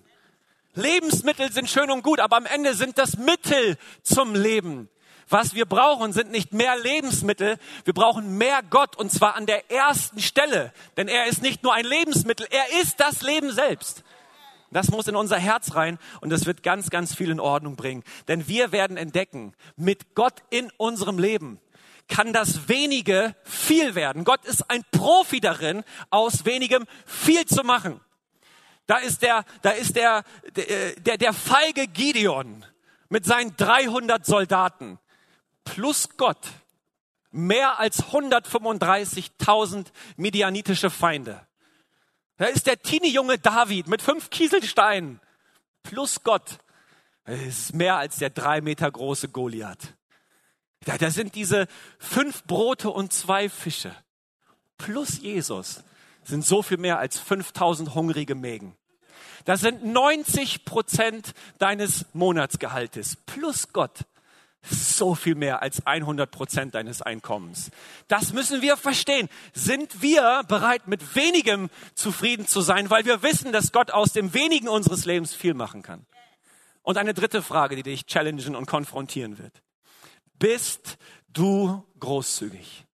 Lebensmittel 0.75 1.53
sind 1.53 1.71
schön 1.71 1.91
und 1.93 2.03
gut, 2.03 2.19
aber 2.19 2.37
am 2.37 2.47
Ende 2.47 2.75
sind 2.75 2.99
das 2.99 3.17
Mittel 3.17 3.79
zum 4.03 4.35
Leben. 4.35 4.91
Was 5.29 5.55
wir 5.55 5.65
brauchen, 5.65 6.13
sind 6.13 6.33
nicht 6.33 6.53
mehr 6.53 6.77
Lebensmittel, 6.77 7.57
wir 7.85 7.95
brauchen 7.95 8.37
mehr 8.37 8.63
Gott 8.69 8.97
und 8.97 9.11
zwar 9.11 9.37
an 9.37 9.47
der 9.47 9.71
ersten 9.71 10.21
Stelle. 10.21 10.73
Denn 10.97 11.07
er 11.07 11.27
ist 11.27 11.41
nicht 11.41 11.63
nur 11.63 11.73
ein 11.73 11.87
Lebensmittel, 11.87 12.47
er 12.51 12.81
ist 12.83 12.99
das 12.99 13.23
Leben 13.23 13.53
selbst. 13.53 14.03
Das 14.75 14.91
muss 14.91 15.07
in 15.07 15.15
unser 15.15 15.39
Herz 15.39 15.77
rein 15.77 15.99
und 16.21 16.31
das 16.31 16.47
wird 16.47 16.65
ganz, 16.65 16.91
ganz 16.91 17.15
viel 17.15 17.31
in 17.31 17.39
Ordnung 17.39 17.77
bringen. 17.77 18.03
Denn 18.27 18.49
wir 18.49 18.73
werden 18.73 18.97
entdecken, 18.97 19.55
mit 19.77 20.17
Gott 20.17 20.43
in 20.51 20.69
unserem 20.79 21.17
Leben 21.17 21.61
kann 22.09 22.33
das 22.33 22.69
wenige 22.69 23.37
viel 23.45 23.95
werden. 23.95 24.25
Gott 24.25 24.45
ist 24.45 24.69
ein 24.69 24.83
Profi 24.91 25.39
darin, 25.39 25.85
aus 26.11 26.45
wenigem 26.45 26.87
viel 27.07 27.47
zu 27.47 27.63
machen. 27.63 28.01
Da 28.87 28.97
ist 28.97 29.23
der, 29.23 29.45
da 29.63 29.71
ist 29.71 29.95
der, 29.95 30.25
der, 30.57 30.97
der, 30.97 31.19
der 31.19 31.33
feige 31.33 31.87
Gideon 31.87 32.67
mit 33.09 33.25
seinen 33.25 33.57
300 33.57 34.27
Soldaten 34.27 34.99
plus 35.63 36.17
Gott 36.17 36.49
mehr 37.31 37.79
als 37.79 38.03
135.000 38.07 39.87
medianitische 40.17 40.91
Feinde. 40.91 41.47
Da 42.37 42.47
ist 42.47 42.67
der 42.67 42.81
Teenie-Junge 42.81 43.39
David 43.39 43.87
mit 43.87 44.03
fünf 44.03 44.31
Kieselsteinen 44.31 45.21
plus 45.83 46.23
Gott. 46.25 46.59
Das 47.25 47.41
ist 47.41 47.75
mehr 47.75 47.97
als 47.97 48.17
der 48.17 48.31
drei 48.31 48.61
Meter 48.61 48.91
große 48.91 49.29
Goliath. 49.29 49.95
Da, 50.85 50.99
da 50.99 51.11
sind 51.11 51.35
diese 51.35 51.69
fünf 51.99 52.45
Brote 52.45 52.91
und 52.91 53.13
zwei 53.13 53.49
Fische 53.49 53.95
plus 54.77 55.21
Jesus 55.21 55.85
sind 56.25 56.45
so 56.45 56.63
viel 56.63 56.79
mehr 56.79 56.99
als 56.99 57.19
5000 57.19 57.95
hungrige 57.95 58.35
Mägen. 58.35 58.77
Das 59.45 59.61
sind 59.61 59.85
90 59.85 60.65
Prozent 60.65 61.35
deines 61.59 62.07
Monatsgehaltes 62.13 63.17
plus 63.27 63.73
Gott 63.73 64.05
so 64.71 65.15
viel 65.15 65.35
mehr 65.35 65.63
als 65.63 65.87
100 65.87 66.31
Prozent 66.31 66.75
deines 66.75 67.03
Einkommens. 67.03 67.71
Das 68.09 68.33
müssen 68.33 68.63
wir 68.63 68.77
verstehen. 68.77 69.29
Sind 69.53 70.03
wir 70.03 70.43
bereit, 70.49 70.89
mit 70.89 71.15
wenigem 71.15 71.71
zufrieden 71.95 72.47
zu 72.47 72.61
sein, 72.61 72.91
weil 72.91 73.05
wir 73.05 73.23
wissen, 73.23 73.53
dass 73.53 73.73
Gott 73.73 73.91
aus 73.91 74.13
dem 74.13 74.35
wenigen 74.35 74.69
unseres 74.69 75.05
Lebens 75.05 75.35
viel 75.35 75.55
machen 75.55 75.83
kann? 75.83 76.07
Und 76.83 76.99
eine 76.99 77.15
dritte 77.15 77.43
Frage, 77.43 77.77
die 77.77 77.83
dich 77.83 78.07
challengen 78.07 78.57
und 78.57 78.67
konfrontieren 78.67 79.39
wird. 79.39 79.63
Bist 80.39 80.99
du 81.29 81.83
großzügig? 81.99 82.85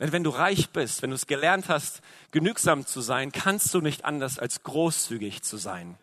Denn 0.00 0.12
wenn 0.12 0.24
du 0.24 0.30
reich 0.30 0.70
bist, 0.70 1.02
wenn 1.02 1.10
du 1.10 1.16
es 1.16 1.26
gelernt 1.26 1.68
hast, 1.68 2.02
genügsam 2.30 2.86
zu 2.86 3.00
sein, 3.00 3.32
kannst 3.32 3.74
du 3.74 3.80
nicht 3.80 4.04
anders 4.04 4.38
als 4.38 4.62
großzügig 4.62 5.42
zu 5.42 5.56
sein. 5.56 5.98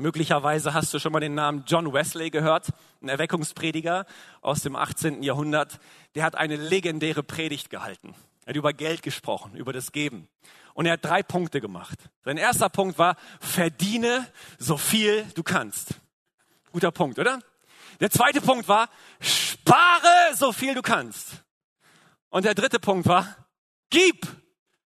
Möglicherweise 0.00 0.74
hast 0.74 0.94
du 0.94 1.00
schon 1.00 1.10
mal 1.10 1.18
den 1.18 1.34
Namen 1.34 1.64
John 1.66 1.92
Wesley 1.92 2.30
gehört, 2.30 2.68
ein 3.02 3.08
Erweckungsprediger 3.08 4.06
aus 4.42 4.62
dem 4.62 4.76
18. 4.76 5.24
Jahrhundert. 5.24 5.80
Der 6.14 6.22
hat 6.22 6.36
eine 6.36 6.54
legendäre 6.54 7.24
Predigt 7.24 7.68
gehalten. 7.68 8.14
Er 8.44 8.50
hat 8.50 8.56
über 8.56 8.72
Geld 8.72 9.02
gesprochen, 9.02 9.56
über 9.56 9.72
das 9.72 9.90
Geben. 9.90 10.28
Und 10.74 10.86
er 10.86 10.92
hat 10.92 11.04
drei 11.04 11.24
Punkte 11.24 11.60
gemacht. 11.60 11.98
Sein 12.24 12.36
erster 12.36 12.68
Punkt 12.68 12.96
war, 12.96 13.16
verdiene 13.40 14.24
so 14.56 14.76
viel 14.76 15.26
du 15.34 15.42
kannst. 15.42 15.96
Guter 16.70 16.92
Punkt, 16.92 17.18
oder? 17.18 17.40
Der 17.98 18.12
zweite 18.12 18.40
Punkt 18.40 18.68
war, 18.68 18.88
spare 19.18 20.36
so 20.36 20.52
viel 20.52 20.74
du 20.74 20.82
kannst. 20.82 21.42
Und 22.28 22.44
der 22.44 22.54
dritte 22.54 22.78
Punkt 22.78 23.08
war, 23.08 23.48
gib 23.90 24.28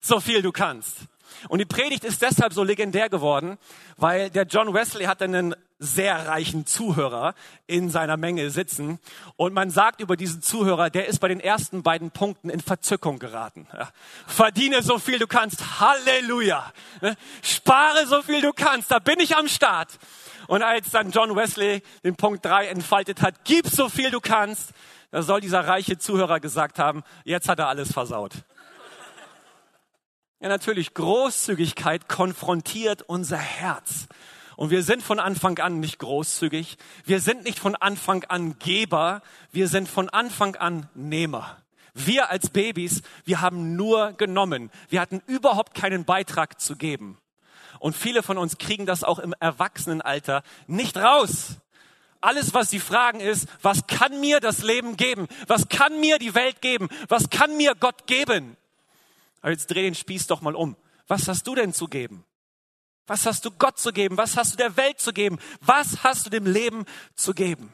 so 0.02 0.20
viel 0.20 0.42
du 0.42 0.52
kannst. 0.52 1.06
Und 1.48 1.58
die 1.58 1.64
Predigt 1.64 2.04
ist 2.04 2.22
deshalb 2.22 2.52
so 2.52 2.62
legendär 2.62 3.08
geworden, 3.08 3.58
weil 3.96 4.30
der 4.30 4.44
John 4.44 4.74
Wesley 4.74 5.04
hat 5.04 5.22
einen 5.22 5.54
sehr 5.80 6.28
reichen 6.28 6.66
Zuhörer 6.66 7.34
in 7.66 7.88
seiner 7.88 8.18
Menge 8.18 8.50
sitzen. 8.50 8.98
Und 9.36 9.54
man 9.54 9.70
sagt 9.70 10.00
über 10.00 10.16
diesen 10.16 10.42
Zuhörer, 10.42 10.90
der 10.90 11.06
ist 11.06 11.20
bei 11.20 11.28
den 11.28 11.40
ersten 11.40 11.82
beiden 11.82 12.10
Punkten 12.10 12.50
in 12.50 12.60
Verzückung 12.60 13.18
geraten. 13.18 13.66
Verdiene 14.26 14.82
so 14.82 14.98
viel 14.98 15.18
du 15.18 15.26
kannst. 15.26 15.80
Halleluja. 15.80 16.70
Ne? 17.00 17.16
Spare 17.42 18.06
so 18.06 18.20
viel 18.20 18.42
du 18.42 18.52
kannst. 18.52 18.90
Da 18.90 18.98
bin 18.98 19.20
ich 19.20 19.36
am 19.36 19.48
Start. 19.48 19.98
Und 20.48 20.62
als 20.62 20.90
dann 20.90 21.10
John 21.12 21.34
Wesley 21.34 21.82
den 22.04 22.16
Punkt 22.16 22.44
drei 22.44 22.66
entfaltet 22.66 23.22
hat, 23.22 23.44
gib 23.44 23.66
so 23.66 23.88
viel 23.88 24.10
du 24.10 24.20
kannst, 24.20 24.72
da 25.10 25.22
soll 25.22 25.40
dieser 25.40 25.66
reiche 25.66 25.98
Zuhörer 25.98 26.40
gesagt 26.40 26.78
haben, 26.78 27.02
jetzt 27.24 27.48
hat 27.48 27.58
er 27.58 27.68
alles 27.68 27.92
versaut. 27.92 28.32
Ja, 30.42 30.48
natürlich, 30.48 30.94
Großzügigkeit 30.94 32.08
konfrontiert 32.08 33.02
unser 33.02 33.36
Herz. 33.36 34.06
Und 34.56 34.70
wir 34.70 34.82
sind 34.82 35.02
von 35.02 35.20
Anfang 35.20 35.58
an 35.58 35.80
nicht 35.80 35.98
großzügig. 35.98 36.78
Wir 37.04 37.20
sind 37.20 37.44
nicht 37.44 37.58
von 37.58 37.76
Anfang 37.76 38.24
an 38.24 38.58
Geber. 38.58 39.20
Wir 39.52 39.68
sind 39.68 39.86
von 39.86 40.08
Anfang 40.08 40.56
an 40.56 40.88
Nehmer. 40.94 41.58
Wir 41.92 42.30
als 42.30 42.48
Babys, 42.48 43.02
wir 43.26 43.42
haben 43.42 43.76
nur 43.76 44.12
genommen. 44.12 44.70
Wir 44.88 45.02
hatten 45.02 45.20
überhaupt 45.26 45.74
keinen 45.74 46.06
Beitrag 46.06 46.58
zu 46.58 46.74
geben. 46.74 47.18
Und 47.78 47.94
viele 47.94 48.22
von 48.22 48.38
uns 48.38 48.56
kriegen 48.56 48.86
das 48.86 49.04
auch 49.04 49.18
im 49.18 49.34
Erwachsenenalter 49.40 50.42
nicht 50.66 50.96
raus. 50.96 51.58
Alles, 52.22 52.54
was 52.54 52.70
sie 52.70 52.80
fragen, 52.80 53.20
ist, 53.20 53.46
was 53.60 53.86
kann 53.86 54.20
mir 54.20 54.40
das 54.40 54.62
Leben 54.62 54.96
geben? 54.96 55.28
Was 55.48 55.68
kann 55.68 56.00
mir 56.00 56.18
die 56.18 56.34
Welt 56.34 56.62
geben? 56.62 56.88
Was 57.08 57.28
kann 57.28 57.58
mir 57.58 57.74
Gott 57.74 58.06
geben? 58.06 58.56
Aber 59.40 59.52
jetzt 59.52 59.68
dreh 59.68 59.82
den 59.82 59.94
Spieß 59.94 60.26
doch 60.26 60.40
mal 60.40 60.54
um. 60.54 60.76
Was 61.06 61.28
hast 61.28 61.46
du 61.46 61.54
denn 61.54 61.72
zu 61.72 61.88
geben? 61.88 62.24
Was 63.06 63.26
hast 63.26 63.44
du 63.44 63.50
Gott 63.50 63.78
zu 63.78 63.92
geben? 63.92 64.16
Was 64.16 64.36
hast 64.36 64.52
du 64.52 64.56
der 64.56 64.76
Welt 64.76 65.00
zu 65.00 65.12
geben? 65.12 65.38
Was 65.60 66.04
hast 66.04 66.26
du 66.26 66.30
dem 66.30 66.46
Leben 66.46 66.84
zu 67.14 67.34
geben? 67.34 67.72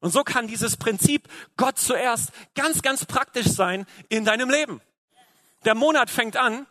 Und 0.00 0.10
so 0.10 0.22
kann 0.24 0.46
dieses 0.46 0.76
Prinzip 0.76 1.28
Gott 1.56 1.78
zuerst 1.78 2.30
ganz, 2.54 2.82
ganz 2.82 3.04
praktisch 3.06 3.46
sein 3.46 3.86
in 4.08 4.24
deinem 4.24 4.50
Leben. 4.50 4.80
Der 5.64 5.74
Monat 5.74 6.10
fängt 6.10 6.36
an. 6.36 6.66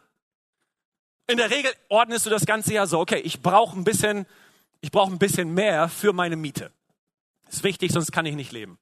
In 1.25 1.37
der 1.37 1.49
Regel 1.49 1.71
ordnest 1.89 2.25
du 2.25 2.29
das 2.29 2.45
ganze 2.45 2.73
Jahr 2.73 2.85
so, 2.85 2.99
okay, 2.99 3.19
ich 3.19 3.41
brauche 3.41 3.79
ein 3.79 3.85
bisschen, 3.85 4.25
ich 4.81 4.91
brauche 4.91 5.11
ein 5.11 5.19
bisschen 5.19 5.53
mehr 5.53 5.87
für 5.87 6.13
meine 6.13 6.35
Miete. 6.35 6.71
ist 7.49 7.63
wichtig, 7.63 7.91
sonst 7.91 8.11
kann 8.11 8.25
ich 8.25 8.35
nicht 8.35 8.51
leben. 8.51 8.77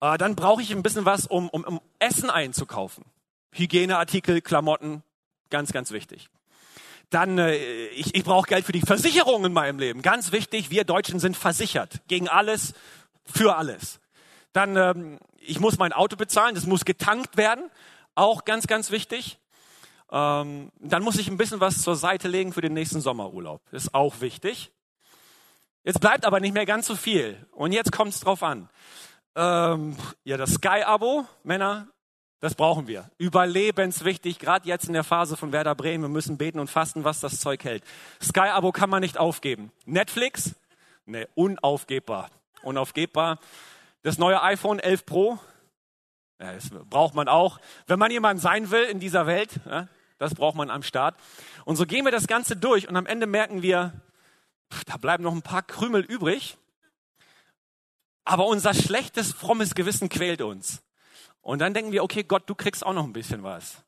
Äh, 0.00 0.18
dann 0.18 0.34
brauche 0.34 0.60
ich 0.62 0.72
ein 0.72 0.82
bisschen 0.82 1.04
was, 1.04 1.26
um, 1.26 1.48
um, 1.48 1.64
um 1.64 1.80
Essen 2.00 2.28
einzukaufen. 2.28 3.04
Hygieneartikel, 3.52 4.40
Klamotten, 4.40 5.02
ganz, 5.50 5.72
ganz 5.72 5.90
wichtig. 5.90 6.28
Dann, 7.10 7.38
äh, 7.38 7.56
ich, 7.88 8.14
ich 8.14 8.24
brauche 8.24 8.46
Geld 8.46 8.64
für 8.64 8.72
die 8.72 8.80
Versicherung 8.80 9.44
in 9.44 9.52
meinem 9.52 9.78
Leben. 9.78 10.02
Ganz 10.02 10.32
wichtig, 10.32 10.70
wir 10.70 10.84
Deutschen 10.84 11.18
sind 11.18 11.36
versichert. 11.36 12.00
Gegen 12.06 12.28
alles, 12.28 12.74
für 13.24 13.56
alles. 13.56 14.00
Dann, 14.52 14.76
ähm, 14.76 15.18
ich 15.38 15.60
muss 15.60 15.78
mein 15.78 15.92
Auto 15.92 16.16
bezahlen, 16.16 16.54
das 16.54 16.66
muss 16.66 16.84
getankt 16.84 17.36
werden, 17.36 17.70
auch 18.14 18.44
ganz, 18.44 18.66
ganz 18.66 18.90
wichtig. 18.90 19.38
Ähm, 20.12 20.70
dann 20.78 21.02
muss 21.02 21.18
ich 21.18 21.28
ein 21.28 21.36
bisschen 21.36 21.60
was 21.60 21.82
zur 21.82 21.96
Seite 21.96 22.28
legen 22.28 22.52
für 22.52 22.60
den 22.60 22.74
nächsten 22.74 23.00
Sommerurlaub, 23.00 23.60
ist 23.72 23.94
auch 23.94 24.20
wichtig. 24.20 24.72
Jetzt 25.82 26.00
bleibt 26.00 26.26
aber 26.26 26.40
nicht 26.40 26.52
mehr 26.52 26.66
ganz 26.66 26.86
so 26.86 26.94
viel. 26.94 27.46
Und 27.52 27.72
jetzt 27.72 27.92
kommt 27.92 28.12
es 28.12 28.20
drauf 28.20 28.42
an. 28.42 28.68
Ähm, 29.34 29.96
ja, 30.24 30.36
das 30.36 30.54
Sky-Abo, 30.54 31.26
Männer, 31.42 31.88
das 32.40 32.54
brauchen 32.54 32.86
wir. 32.86 33.10
Überlebenswichtig, 33.18 34.38
gerade 34.38 34.66
jetzt 34.66 34.86
in 34.86 34.94
der 34.94 35.04
Phase 35.04 35.36
von 35.36 35.52
Werder 35.52 35.74
Bremen. 35.74 36.04
Wir 36.04 36.08
müssen 36.08 36.38
beten 36.38 36.58
und 36.58 36.70
fasten, 36.70 37.04
was 37.04 37.20
das 37.20 37.38
Zeug 37.38 37.64
hält. 37.64 37.84
Sky-Abo 38.22 38.72
kann 38.72 38.88
man 38.88 39.00
nicht 39.00 39.18
aufgeben. 39.18 39.70
Netflix? 39.84 40.54
Ne, 41.04 41.28
unaufgebbar. 41.34 42.30
Unaufgebbar. 42.62 43.38
Das 44.02 44.16
neue 44.16 44.42
iPhone 44.42 44.78
11 44.78 45.04
Pro? 45.04 45.38
Ja, 46.40 46.54
das 46.54 46.70
braucht 46.70 47.14
man 47.14 47.28
auch. 47.28 47.60
Wenn 47.86 47.98
man 47.98 48.10
jemand 48.10 48.40
sein 48.40 48.70
will 48.70 48.84
in 48.84 49.00
dieser 49.00 49.26
Welt, 49.26 49.60
ja, 49.66 49.88
das 50.16 50.34
braucht 50.34 50.56
man 50.56 50.70
am 50.70 50.82
Start. 50.82 51.16
Und 51.66 51.76
so 51.76 51.84
gehen 51.84 52.06
wir 52.06 52.12
das 52.12 52.26
Ganze 52.26 52.56
durch 52.56 52.88
und 52.88 52.96
am 52.96 53.04
Ende 53.04 53.26
merken 53.26 53.60
wir, 53.60 53.92
da 54.86 54.96
bleiben 54.96 55.24
noch 55.24 55.34
ein 55.34 55.42
paar 55.42 55.62
Krümel 55.62 56.02
übrig. 56.02 56.56
Aber 58.24 58.46
unser 58.46 58.72
schlechtes, 58.72 59.32
frommes 59.32 59.74
Gewissen 59.74 60.08
quält 60.08 60.40
uns. 60.40 60.82
Und 61.42 61.60
dann 61.60 61.74
denken 61.74 61.92
wir, 61.92 62.04
okay, 62.04 62.22
Gott, 62.22 62.44
du 62.46 62.54
kriegst 62.54 62.84
auch 62.84 62.92
noch 62.92 63.04
ein 63.04 63.12
bisschen 63.12 63.42
was. 63.42 63.82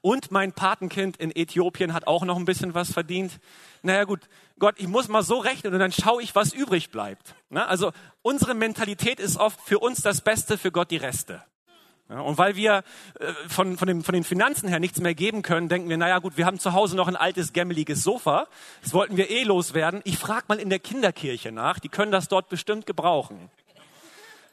Und 0.00 0.30
mein 0.30 0.52
Patenkind 0.52 1.16
in 1.16 1.34
Äthiopien 1.34 1.92
hat 1.94 2.06
auch 2.06 2.24
noch 2.24 2.36
ein 2.36 2.44
bisschen 2.44 2.74
was 2.74 2.92
verdient. 2.92 3.40
Naja 3.82 4.04
gut, 4.04 4.20
Gott, 4.58 4.74
ich 4.78 4.88
muss 4.88 5.08
mal 5.08 5.22
so 5.22 5.38
rechnen 5.38 5.72
und 5.72 5.78
dann 5.78 5.92
schaue 5.92 6.22
ich, 6.22 6.34
was 6.34 6.52
übrig 6.52 6.90
bleibt. 6.90 7.34
Na, 7.48 7.66
also 7.66 7.92
unsere 8.22 8.54
Mentalität 8.54 9.20
ist 9.20 9.38
oft 9.38 9.60
für 9.60 9.78
uns 9.78 10.02
das 10.02 10.20
Beste, 10.20 10.58
für 10.58 10.70
Gott 10.70 10.90
die 10.90 10.96
Reste. 10.96 11.42
Ja, 12.08 12.20
und 12.20 12.38
weil 12.38 12.56
wir 12.56 12.84
äh, 13.20 13.32
von, 13.48 13.76
von, 13.76 13.86
dem, 13.86 14.02
von 14.02 14.14
den 14.14 14.24
Finanzen 14.24 14.66
her 14.68 14.80
nichts 14.80 14.98
mehr 14.98 15.14
geben 15.14 15.42
können, 15.42 15.68
denken 15.68 15.90
wir, 15.90 15.98
naja 15.98 16.20
gut, 16.20 16.38
wir 16.38 16.46
haben 16.46 16.58
zu 16.58 16.72
Hause 16.72 16.96
noch 16.96 17.06
ein 17.06 17.16
altes, 17.16 17.52
gämmeliges 17.52 18.02
Sofa. 18.02 18.46
Das 18.82 18.94
wollten 18.94 19.18
wir 19.18 19.28
eh 19.28 19.42
loswerden. 19.42 20.00
Ich 20.04 20.16
frage 20.16 20.46
mal 20.48 20.58
in 20.58 20.70
der 20.70 20.78
Kinderkirche 20.78 21.52
nach, 21.52 21.78
die 21.78 21.90
können 21.90 22.10
das 22.10 22.28
dort 22.28 22.48
bestimmt 22.48 22.86
gebrauchen. 22.86 23.50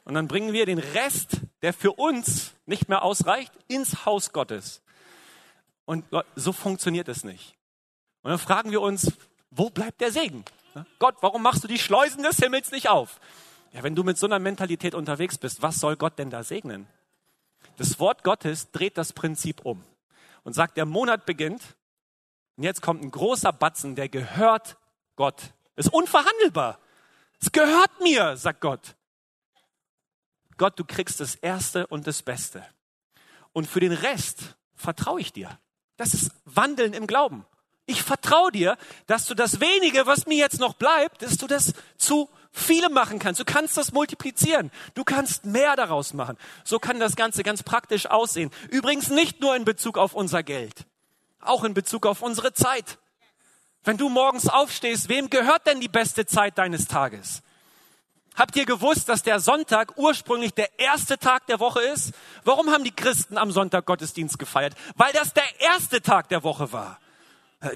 Und 0.05 0.13
dann 0.13 0.27
bringen 0.27 0.53
wir 0.53 0.65
den 0.65 0.79
Rest, 0.79 1.41
der 1.61 1.73
für 1.73 1.91
uns 1.91 2.53
nicht 2.65 2.89
mehr 2.89 3.01
ausreicht, 3.01 3.51
ins 3.67 4.05
Haus 4.05 4.31
Gottes. 4.31 4.81
Und 5.85 6.05
so 6.35 6.53
funktioniert 6.53 7.09
es 7.09 7.23
nicht. 7.23 7.55
Und 8.21 8.29
dann 8.29 8.39
fragen 8.39 8.71
wir 8.71 8.81
uns, 8.81 9.11
wo 9.51 9.69
bleibt 9.69 10.01
der 10.01 10.11
Segen? 10.11 10.45
Gott, 10.99 11.15
warum 11.21 11.41
machst 11.41 11.63
du 11.63 11.67
die 11.67 11.79
Schleusen 11.79 12.23
des 12.23 12.37
Himmels 12.37 12.71
nicht 12.71 12.89
auf? 12.89 13.19
Ja, 13.71 13.83
wenn 13.83 13.95
du 13.95 14.03
mit 14.03 14.17
so 14.17 14.25
einer 14.25 14.39
Mentalität 14.39 14.95
unterwegs 14.95 15.37
bist, 15.37 15.61
was 15.61 15.79
soll 15.79 15.95
Gott 15.95 16.17
denn 16.19 16.29
da 16.29 16.43
segnen? 16.43 16.87
Das 17.77 17.99
Wort 17.99 18.23
Gottes 18.23 18.71
dreht 18.71 18.97
das 18.97 19.11
Prinzip 19.11 19.65
um 19.65 19.83
und 20.43 20.53
sagt, 20.53 20.77
der 20.77 20.85
Monat 20.85 21.25
beginnt 21.25 21.61
und 22.57 22.63
jetzt 22.63 22.81
kommt 22.81 23.03
ein 23.03 23.11
großer 23.11 23.51
Batzen, 23.51 23.95
der 23.95 24.07
gehört 24.07 24.77
Gott. 25.15 25.53
Ist 25.75 25.91
unverhandelbar. 25.91 26.79
Es 27.41 27.51
gehört 27.51 27.91
mir, 28.01 28.37
sagt 28.37 28.61
Gott. 28.61 28.95
Gott, 30.57 30.79
du 30.79 30.85
kriegst 30.85 31.19
das 31.19 31.35
Erste 31.35 31.87
und 31.87 32.07
das 32.07 32.21
Beste. 32.21 32.65
Und 33.53 33.67
für 33.67 33.79
den 33.79 33.91
Rest 33.91 34.55
vertraue 34.73 35.21
ich 35.21 35.33
dir. 35.33 35.59
Das 35.97 36.13
ist 36.13 36.31
Wandeln 36.45 36.93
im 36.93 37.07
Glauben. 37.07 37.45
Ich 37.87 38.01
vertraue 38.01 38.51
dir, 38.51 38.77
dass 39.05 39.25
du 39.25 39.35
das 39.35 39.59
wenige, 39.59 40.07
was 40.07 40.25
mir 40.25 40.37
jetzt 40.37 40.59
noch 40.59 40.73
bleibt, 40.73 41.21
dass 41.21 41.37
du 41.37 41.45
das 41.45 41.73
zu 41.97 42.29
viele 42.51 42.89
machen 42.89 43.19
kannst. 43.19 43.39
Du 43.39 43.45
kannst 43.45 43.77
das 43.77 43.91
multiplizieren. 43.91 44.71
Du 44.95 45.03
kannst 45.03 45.45
mehr 45.45 45.75
daraus 45.75 46.13
machen. 46.13 46.37
So 46.63 46.79
kann 46.79 46.99
das 46.99 47.15
Ganze 47.15 47.43
ganz 47.43 47.61
praktisch 47.61 48.07
aussehen. 48.07 48.49
Übrigens 48.71 49.09
nicht 49.09 49.39
nur 49.41 49.55
in 49.55 49.65
Bezug 49.65 49.97
auf 49.97 50.15
unser 50.15 50.41
Geld, 50.41 50.85
auch 51.39 51.63
in 51.63 51.73
Bezug 51.73 52.07
auf 52.07 52.21
unsere 52.21 52.53
Zeit. 52.53 52.97
Wenn 53.83 53.97
du 53.97 54.09
morgens 54.09 54.49
aufstehst, 54.49 55.09
wem 55.09 55.29
gehört 55.29 55.67
denn 55.67 55.79
die 55.79 55.87
beste 55.87 56.25
Zeit 56.25 56.57
deines 56.57 56.87
Tages? 56.87 57.43
Habt 58.35 58.55
ihr 58.55 58.65
gewusst, 58.65 59.07
dass 59.07 59.23
der 59.23 59.39
Sonntag 59.39 59.97
ursprünglich 59.97 60.53
der 60.53 60.79
erste 60.79 61.17
Tag 61.17 61.47
der 61.47 61.59
Woche 61.59 61.81
ist? 61.81 62.13
Warum 62.43 62.69
haben 62.69 62.83
die 62.83 62.95
Christen 62.95 63.37
am 63.37 63.51
Sonntag 63.51 63.85
Gottesdienst 63.85 64.37
gefeiert? 64.37 64.75
Weil 64.95 65.13
das 65.13 65.33
der 65.33 65.43
erste 65.59 66.01
Tag 66.01 66.29
der 66.29 66.43
Woche 66.43 66.71
war. 66.71 66.99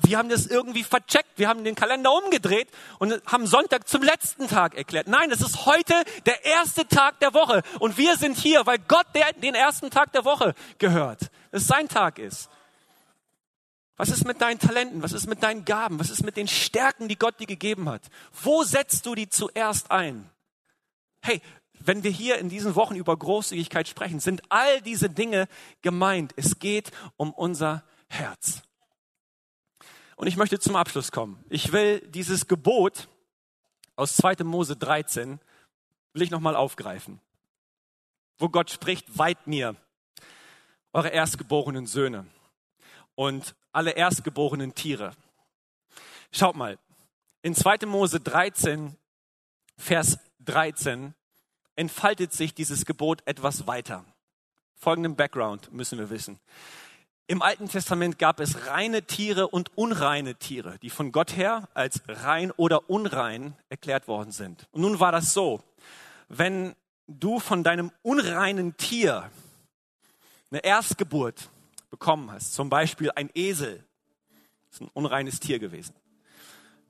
Wir 0.03 0.17
haben 0.17 0.29
das 0.29 0.45
irgendwie 0.45 0.83
vercheckt. 0.83 1.37
Wir 1.37 1.47
haben 1.47 1.63
den 1.63 1.75
Kalender 1.75 2.11
umgedreht 2.11 2.67
und 2.99 3.21
haben 3.25 3.47
Sonntag 3.47 3.87
zum 3.87 4.03
letzten 4.03 4.47
Tag 4.47 4.75
erklärt. 4.75 5.07
Nein, 5.07 5.31
es 5.31 5.41
ist 5.41 5.65
heute 5.65 5.93
der 6.25 6.45
erste 6.45 6.87
Tag 6.87 7.19
der 7.19 7.33
Woche. 7.33 7.63
Und 7.79 7.97
wir 7.97 8.17
sind 8.17 8.37
hier, 8.37 8.65
weil 8.65 8.79
Gott 8.79 9.07
der, 9.15 9.31
den 9.33 9.55
ersten 9.55 9.89
Tag 9.89 10.11
der 10.11 10.25
Woche 10.25 10.53
gehört. 10.77 11.31
Es 11.51 11.67
sein 11.67 11.87
Tag 11.87 12.19
ist. 12.19 12.49
Was 13.95 14.09
ist 14.09 14.25
mit 14.25 14.41
deinen 14.41 14.59
Talenten? 14.59 15.01
Was 15.01 15.13
ist 15.13 15.27
mit 15.27 15.41
deinen 15.41 15.65
Gaben? 15.65 15.99
Was 15.99 16.09
ist 16.09 16.23
mit 16.23 16.37
den 16.37 16.47
Stärken, 16.47 17.07
die 17.07 17.17
Gott 17.17 17.39
dir 17.39 17.47
gegeben 17.47 17.89
hat? 17.89 18.03
Wo 18.43 18.63
setzt 18.63 19.05
du 19.05 19.15
die 19.15 19.29
zuerst 19.29 19.91
ein? 19.91 20.29
Hey, 21.21 21.41
wenn 21.79 22.03
wir 22.03 22.11
hier 22.11 22.37
in 22.37 22.49
diesen 22.49 22.75
Wochen 22.75 22.95
über 22.95 23.15
Großzügigkeit 23.15 23.87
sprechen, 23.87 24.19
sind 24.19 24.41
all 24.49 24.81
diese 24.81 25.09
Dinge 25.09 25.47
gemeint. 25.81 26.33
Es 26.35 26.59
geht 26.59 26.91
um 27.17 27.33
unser 27.33 27.83
Herz. 28.07 28.61
Und 30.15 30.27
ich 30.27 30.35
möchte 30.35 30.59
zum 30.59 30.75
Abschluss 30.75 31.11
kommen. 31.11 31.43
Ich 31.49 31.71
will 31.71 32.01
dieses 32.09 32.47
Gebot 32.47 33.07
aus 33.95 34.17
2. 34.17 34.43
Mose 34.43 34.75
13 34.75 35.39
will 36.13 36.21
ich 36.21 36.31
nochmal 36.31 36.55
aufgreifen. 36.55 37.21
Wo 38.37 38.49
Gott 38.49 38.69
spricht, 38.69 39.17
weiht 39.17 39.47
mir 39.47 39.75
eure 40.91 41.09
erstgeborenen 41.09 41.85
Söhne 41.85 42.25
und 43.15 43.55
alle 43.71 43.91
erstgeborenen 43.91 44.75
Tiere. 44.75 45.13
Schaut 46.31 46.55
mal, 46.55 46.77
in 47.41 47.55
2. 47.55 47.85
Mose 47.85 48.19
13, 48.19 48.95
Vers 49.77 50.19
13 50.45 51.13
entfaltet 51.75 52.33
sich 52.33 52.53
dieses 52.53 52.85
Gebot 52.85 53.21
etwas 53.25 53.67
weiter. 53.67 54.05
Folgenden 54.75 55.15
Background 55.15 55.71
müssen 55.73 55.99
wir 55.99 56.09
wissen. 56.09 56.39
Im 57.27 57.41
Alten 57.41 57.69
Testament 57.69 58.17
gab 58.17 58.39
es 58.39 58.65
reine 58.67 59.03
Tiere 59.03 59.47
und 59.49 59.77
unreine 59.77 60.35
Tiere, 60.35 60.79
die 60.79 60.89
von 60.89 61.11
Gott 61.11 61.37
her 61.37 61.69
als 61.75 62.01
rein 62.07 62.51
oder 62.51 62.89
unrein 62.89 63.55
erklärt 63.69 64.07
worden 64.07 64.31
sind. 64.31 64.67
Und 64.71 64.81
nun 64.81 64.99
war 64.99 65.11
das 65.11 65.33
so, 65.33 65.61
wenn 66.27 66.75
du 67.07 67.39
von 67.39 67.63
deinem 67.63 67.91
unreinen 68.01 68.77
Tier 68.77 69.29
eine 70.49 70.63
Erstgeburt 70.63 71.49
bekommen 71.89 72.31
hast, 72.31 72.53
zum 72.53 72.69
Beispiel 72.69 73.11
ein 73.15 73.29
Esel, 73.35 73.83
ist 74.71 74.81
ein 74.81 74.89
unreines 74.93 75.39
Tier 75.39 75.59
gewesen, 75.59 75.93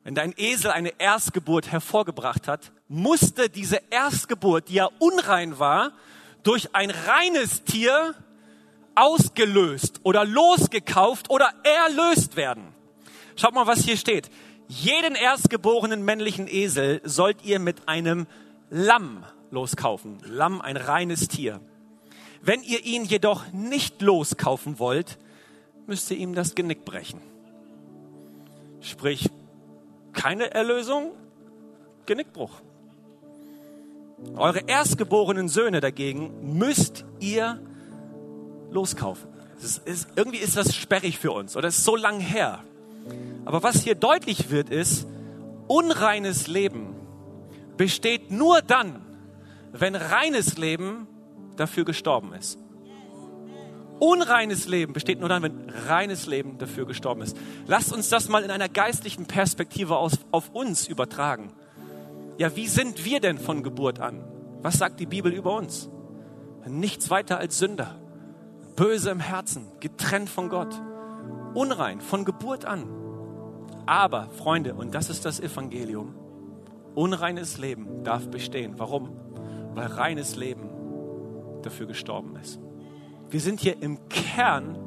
wenn 0.03 0.15
dein 0.15 0.33
Esel 0.37 0.71
eine 0.71 0.93
Erstgeburt 0.99 1.71
hervorgebracht 1.71 2.47
hat, 2.47 2.71
musste 2.89 3.49
diese 3.49 3.79
Erstgeburt, 3.91 4.67
die 4.67 4.75
ja 4.75 4.89
unrein 4.99 5.59
war, 5.59 5.93
durch 6.43 6.75
ein 6.75 6.89
reines 6.89 7.63
Tier 7.63 8.15
ausgelöst 8.95 10.01
oder 10.03 10.25
losgekauft 10.25 11.29
oder 11.29 11.53
erlöst 11.63 12.35
werden. 12.35 12.73
Schaut 13.35 13.53
mal, 13.53 13.67
was 13.67 13.85
hier 13.85 13.95
steht. 13.95 14.29
Jeden 14.67 15.15
erstgeborenen 15.15 16.03
männlichen 16.03 16.47
Esel 16.47 17.01
sollt 17.03 17.43
ihr 17.45 17.59
mit 17.59 17.87
einem 17.87 18.27
Lamm 18.69 19.23
loskaufen. 19.51 20.17
Lamm, 20.25 20.61
ein 20.61 20.77
reines 20.77 21.27
Tier. 21.27 21.61
Wenn 22.41 22.61
ihr 22.63 22.83
ihn 22.85 23.05
jedoch 23.05 23.51
nicht 23.51 24.01
loskaufen 24.01 24.79
wollt, 24.79 25.17
müsst 25.87 26.09
ihr 26.11 26.17
ihm 26.17 26.35
das 26.35 26.55
Genick 26.55 26.85
brechen. 26.85 27.21
Sprich, 28.81 29.29
keine 30.13 30.51
Erlösung, 30.51 31.11
Genickbruch. 32.05 32.61
Eure 34.35 34.59
erstgeborenen 34.67 35.49
Söhne 35.49 35.81
dagegen 35.81 36.57
müsst 36.57 37.05
ihr 37.19 37.59
loskaufen. 38.71 39.29
Ist, 39.61 39.85
ist, 39.85 40.07
irgendwie 40.15 40.37
ist 40.37 40.55
das 40.55 40.75
sperrig 40.75 41.19
für 41.19 41.31
uns 41.31 41.57
oder 41.57 41.67
ist 41.67 41.83
so 41.83 41.95
lang 41.95 42.19
her. 42.19 42.63
Aber 43.45 43.63
was 43.63 43.81
hier 43.81 43.95
deutlich 43.95 44.51
wird, 44.51 44.69
ist, 44.69 45.07
unreines 45.67 46.47
Leben 46.47 46.95
besteht 47.77 48.31
nur 48.31 48.61
dann, 48.61 49.01
wenn 49.71 49.95
reines 49.95 50.57
Leben 50.57 51.07
dafür 51.55 51.85
gestorben 51.85 52.33
ist. 52.33 52.59
Unreines 53.99 54.67
Leben 54.67 54.93
besteht 54.93 55.19
nur 55.19 55.27
dann, 55.27 55.43
wenn 55.43 55.69
reines 55.87 56.25
Leben 56.25 56.57
dafür 56.57 56.85
gestorben 56.85 57.21
ist. 57.21 57.35
Lasst 57.67 57.91
uns 57.91 58.07
das 58.07 58.29
mal 58.29 58.43
in 58.43 58.51
einer 58.51 58.69
geistlichen 58.69 59.25
Perspektive 59.25 59.97
aus, 59.97 60.13
auf 60.31 60.49
uns 60.51 60.87
übertragen. 60.87 61.51
Ja, 62.39 62.55
wie 62.55 62.67
sind 62.67 63.03
wir 63.03 63.19
denn 63.19 63.37
von 63.37 63.63
Geburt 63.63 63.99
an? 63.99 64.23
Was 64.61 64.77
sagt 64.77 65.01
die 65.01 65.05
Bibel 65.05 65.33
über 65.33 65.57
uns? 65.57 65.89
Nichts 66.65 67.09
weiter 67.09 67.37
als 67.37 67.59
Sünder. 67.59 67.99
Böse 68.77 69.09
im 69.09 69.19
Herzen, 69.19 69.67
getrennt 69.81 70.29
von 70.29 70.47
Gott. 70.47 70.73
Unrein 71.53 71.99
von 71.99 72.23
Geburt 72.23 72.63
an. 72.63 72.87
Aber, 73.85 74.29
Freunde, 74.29 74.73
und 74.73 74.95
das 74.95 75.09
ist 75.09 75.25
das 75.25 75.41
Evangelium, 75.41 76.15
unreines 76.95 77.57
Leben 77.57 78.05
darf 78.05 78.29
bestehen. 78.29 78.75
Warum? 78.77 79.09
Weil 79.73 79.87
reines 79.87 80.37
Leben 80.37 80.69
dafür 81.61 81.87
gestorben 81.87 82.37
ist. 82.37 82.57
Wir 83.29 83.41
sind 83.41 83.59
hier 83.59 83.81
im 83.81 84.07
Kern 84.07 84.77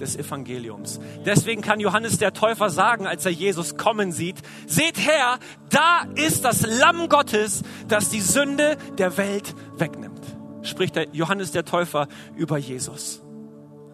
des 0.00 0.16
Evangeliums. 0.16 1.00
Deswegen 1.24 1.62
kann 1.62 1.80
Johannes 1.80 2.18
der 2.18 2.32
Täufer 2.32 2.70
sagen, 2.70 3.06
als 3.06 3.24
er 3.24 3.32
Jesus 3.32 3.76
kommen 3.76 4.12
sieht, 4.12 4.36
seht 4.66 4.98
her, 4.98 5.38
da 5.70 6.06
ist 6.14 6.44
das 6.44 6.66
Lamm 6.66 7.08
Gottes, 7.08 7.62
das 7.88 8.08
die 8.08 8.20
Sünde 8.20 8.76
der 8.98 9.16
Welt 9.16 9.54
wegnimmt. 9.76 10.22
Spricht 10.62 10.96
der 10.96 11.08
Johannes 11.12 11.52
der 11.52 11.64
Täufer 11.64 12.08
über 12.36 12.58
Jesus. 12.58 13.22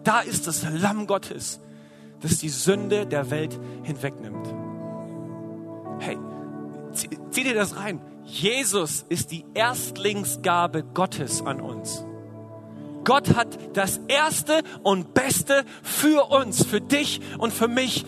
Da 0.03 0.19
ist 0.21 0.47
das 0.47 0.65
Lamm 0.69 1.07
Gottes, 1.07 1.59
das 2.21 2.39
die 2.39 2.49
Sünde 2.49 3.05
der 3.05 3.29
Welt 3.29 3.59
hinwegnimmt. 3.83 4.47
Hey, 5.99 6.17
zieh, 6.93 7.09
zieh 7.31 7.43
dir 7.43 7.55
das 7.55 7.77
rein. 7.77 8.01
Jesus 8.23 9.05
ist 9.09 9.31
die 9.31 9.45
Erstlingsgabe 9.53 10.83
Gottes 10.83 11.41
an 11.45 11.61
uns. 11.61 12.05
Gott 13.03 13.35
hat 13.35 13.57
das 13.73 13.99
Erste 14.07 14.61
und 14.83 15.13
Beste 15.13 15.63
für 15.81 16.31
uns, 16.31 16.65
für 16.65 16.81
dich 16.81 17.21
und 17.37 17.53
für 17.53 17.67
mich 17.67 18.05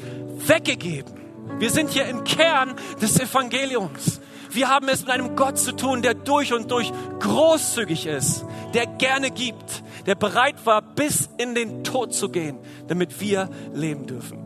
weggegeben. 0.47 1.13
Wir 1.59 1.69
sind 1.69 1.91
hier 1.91 2.05
im 2.05 2.23
Kern 2.23 2.75
des 3.01 3.19
Evangeliums. 3.19 4.21
Wir 4.51 4.69
haben 4.69 4.87
es 4.87 5.01
mit 5.01 5.09
einem 5.09 5.35
Gott 5.35 5.57
zu 5.57 5.75
tun, 5.75 6.01
der 6.01 6.13
durch 6.13 6.53
und 6.53 6.71
durch 6.71 6.91
großzügig 7.19 8.07
ist, 8.07 8.45
der 8.73 8.85
gerne 8.85 9.31
gibt, 9.31 9.83
der 10.05 10.15
bereit 10.15 10.65
war, 10.65 10.81
bis 10.81 11.29
in 11.37 11.55
den 11.55 11.83
Tod 11.83 12.13
zu 12.13 12.29
gehen, 12.29 12.57
damit 12.87 13.19
wir 13.19 13.49
leben 13.73 14.05
dürfen. 14.05 14.45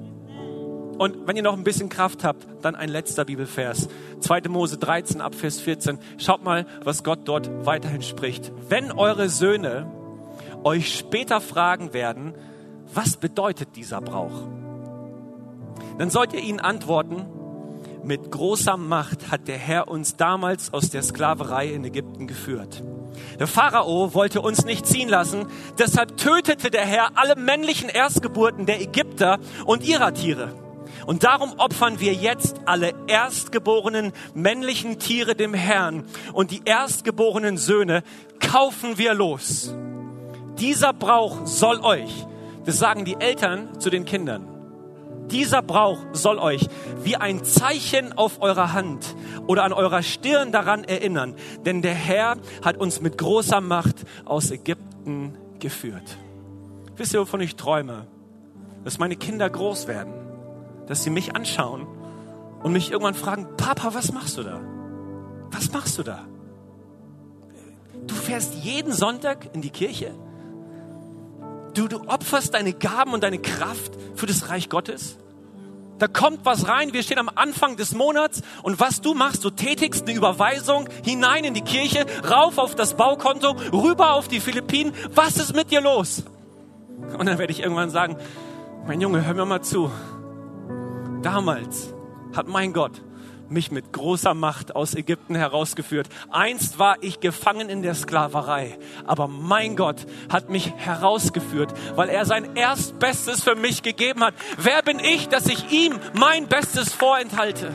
Und 0.97 1.27
wenn 1.27 1.37
ihr 1.37 1.43
noch 1.43 1.55
ein 1.55 1.63
bisschen 1.63 1.89
Kraft 1.89 2.23
habt, 2.23 2.45
dann 2.61 2.75
ein 2.75 2.89
letzter 2.89 3.23
Bibelvers. 3.23 3.87
2. 4.19 4.41
Mose 4.49 4.77
13 4.77 5.21
ab 5.21 5.33
Vers 5.33 5.61
14. 5.61 5.97
Schaut 6.17 6.43
mal, 6.43 6.65
was 6.83 7.03
Gott 7.03 7.19
dort 7.23 7.49
weiterhin 7.65 8.01
spricht. 8.01 8.51
Wenn 8.67 8.91
eure 8.91 9.29
Söhne 9.29 9.89
euch 10.63 10.97
später 10.97 11.41
fragen 11.41 11.93
werden, 11.93 12.33
was 12.93 13.17
bedeutet 13.17 13.75
dieser 13.75 14.01
Brauch? 14.01 14.47
Dann 15.97 16.09
sollt 16.09 16.33
ihr 16.33 16.41
ihnen 16.41 16.59
antworten, 16.59 17.25
mit 18.03 18.31
großer 18.31 18.77
Macht 18.77 19.29
hat 19.29 19.47
der 19.47 19.57
Herr 19.57 19.89
uns 19.89 20.15
damals 20.15 20.73
aus 20.73 20.89
der 20.89 21.03
Sklaverei 21.03 21.67
in 21.67 21.83
Ägypten 21.83 22.27
geführt. 22.27 22.81
Der 23.37 23.47
Pharao 23.47 24.13
wollte 24.13 24.41
uns 24.41 24.63
nicht 24.63 24.85
ziehen 24.85 25.09
lassen, 25.09 25.47
deshalb 25.77 26.15
tötete 26.17 26.71
der 26.71 26.85
Herr 26.85 27.11
alle 27.15 27.35
männlichen 27.35 27.89
Erstgeburten 27.89 28.65
der 28.65 28.81
Ägypter 28.81 29.39
und 29.65 29.83
ihrer 29.83 30.13
Tiere. 30.13 30.53
Und 31.05 31.23
darum 31.23 31.53
opfern 31.57 31.99
wir 31.99 32.13
jetzt 32.13 32.61
alle 32.65 32.93
erstgeborenen 33.07 34.13
männlichen 34.33 34.99
Tiere 34.99 35.35
dem 35.35 35.53
Herrn 35.53 36.05
und 36.33 36.51
die 36.51 36.61
erstgeborenen 36.65 37.57
Söhne 37.57 38.03
kaufen 38.39 38.97
wir 38.97 39.13
los 39.13 39.73
dieser 40.59 40.93
Brauch 40.93 41.45
soll 41.45 41.79
euch, 41.79 42.25
das 42.65 42.77
sagen 42.77 43.05
die 43.05 43.15
Eltern 43.19 43.79
zu 43.79 43.89
den 43.89 44.05
Kindern, 44.05 44.47
dieser 45.29 45.61
Brauch 45.61 45.99
soll 46.11 46.39
euch 46.39 46.67
wie 47.03 47.15
ein 47.15 47.43
Zeichen 47.43 48.17
auf 48.17 48.41
eurer 48.41 48.73
Hand 48.73 49.15
oder 49.47 49.63
an 49.63 49.73
eurer 49.73 50.01
Stirn 50.01 50.51
daran 50.51 50.83
erinnern, 50.83 51.35
denn 51.65 51.81
der 51.81 51.93
Herr 51.93 52.37
hat 52.63 52.77
uns 52.77 52.99
mit 53.01 53.17
großer 53.17 53.61
Macht 53.61 54.05
aus 54.25 54.49
Ägypten 54.49 55.37
geführt. 55.59 56.17
Wisst 56.97 57.13
ihr, 57.13 57.21
wovon 57.21 57.41
ich 57.41 57.55
träume? 57.55 58.07
Dass 58.83 58.97
meine 58.97 59.15
Kinder 59.15 59.49
groß 59.49 59.87
werden, 59.87 60.13
dass 60.87 61.03
sie 61.03 61.09
mich 61.09 61.35
anschauen 61.35 61.85
und 62.63 62.73
mich 62.73 62.91
irgendwann 62.91 63.13
fragen, 63.13 63.47
Papa, 63.55 63.93
was 63.93 64.11
machst 64.11 64.37
du 64.37 64.43
da? 64.43 64.59
Was 65.51 65.71
machst 65.71 65.97
du 65.97 66.03
da? 66.03 66.25
Du 68.07 68.15
fährst 68.15 68.55
jeden 68.55 68.91
Sonntag 68.93 69.53
in 69.53 69.61
die 69.61 69.69
Kirche? 69.69 70.11
Du, 71.79 71.87
du 71.87 72.01
opferst 72.07 72.55
deine 72.55 72.73
Gaben 72.73 73.13
und 73.13 73.23
deine 73.23 73.39
Kraft 73.39 73.93
für 74.13 74.25
das 74.25 74.49
Reich 74.49 74.67
Gottes. 74.67 75.17
Da 75.97 76.09
kommt 76.09 76.43
was 76.43 76.67
rein, 76.67 76.91
wir 76.91 77.03
stehen 77.03 77.19
am 77.19 77.29
Anfang 77.33 77.77
des 77.77 77.95
Monats 77.95 78.41
und 78.63 78.81
was 78.81 78.99
du 78.99 79.13
machst, 79.13 79.45
du 79.45 79.49
tätigst 79.49 80.05
eine 80.05 80.13
Überweisung 80.13 80.89
hinein 81.05 81.45
in 81.45 81.53
die 81.53 81.61
Kirche, 81.61 82.05
rauf 82.29 82.57
auf 82.57 82.75
das 82.75 82.95
Baukonto, 82.95 83.55
rüber 83.71 84.11
auf 84.11 84.27
die 84.27 84.41
Philippinen. 84.41 84.91
Was 85.15 85.37
ist 85.37 85.55
mit 85.55 85.71
dir 85.71 85.79
los? 85.79 86.23
Und 87.17 87.25
dann 87.27 87.37
werde 87.37 87.53
ich 87.53 87.61
irgendwann 87.61 87.91
sagen, 87.91 88.17
mein 88.85 88.99
Junge, 88.99 89.25
hör 89.25 89.33
mir 89.33 89.45
mal 89.45 89.61
zu. 89.61 89.89
Damals 91.21 91.93
hat 92.35 92.49
mein 92.49 92.73
Gott 92.73 93.01
mich 93.51 93.71
mit 93.71 93.93
großer 93.93 94.33
Macht 94.33 94.75
aus 94.75 94.95
Ägypten 94.95 95.35
herausgeführt. 95.35 96.09
Einst 96.29 96.79
war 96.79 96.97
ich 97.01 97.19
gefangen 97.19 97.69
in 97.69 97.81
der 97.81 97.95
Sklaverei, 97.95 98.77
aber 99.05 99.27
mein 99.27 99.75
Gott 99.75 100.05
hat 100.31 100.49
mich 100.49 100.73
herausgeführt, 100.75 101.73
weil 101.95 102.09
er 102.09 102.25
sein 102.25 102.55
Erstbestes 102.55 103.43
für 103.43 103.55
mich 103.55 103.83
gegeben 103.83 104.23
hat. 104.23 104.33
Wer 104.57 104.81
bin 104.81 104.99
ich, 104.99 105.29
dass 105.29 105.47
ich 105.47 105.71
ihm 105.71 105.99
mein 106.13 106.47
Bestes 106.47 106.93
vorenthalte? 106.93 107.71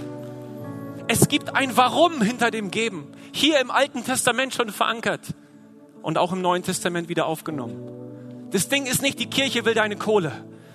Es 1.07 1.29
gibt 1.29 1.55
ein 1.55 1.77
Warum 1.77 2.23
hinter 2.23 2.51
dem 2.51 2.71
Geben. 2.71 3.13
Hier 3.33 3.61
im 3.61 3.71
Alten 3.71 4.05
Testament 4.05 4.55
schon 4.55 4.71
verankert 4.71 5.35
und 6.03 6.19
auch 6.19 6.33
im 6.33 6.41
Neuen 6.41 6.63
Testament 6.63 7.09
wieder 7.09 7.27
aufgenommen. 7.27 7.95
Das 8.51 8.69
Ding 8.69 8.87
ist 8.87 9.03
nicht, 9.03 9.19
die 9.19 9.29
Kirche 9.29 9.65
will 9.65 9.75
deine 9.75 9.97
Kohle. 9.97 10.33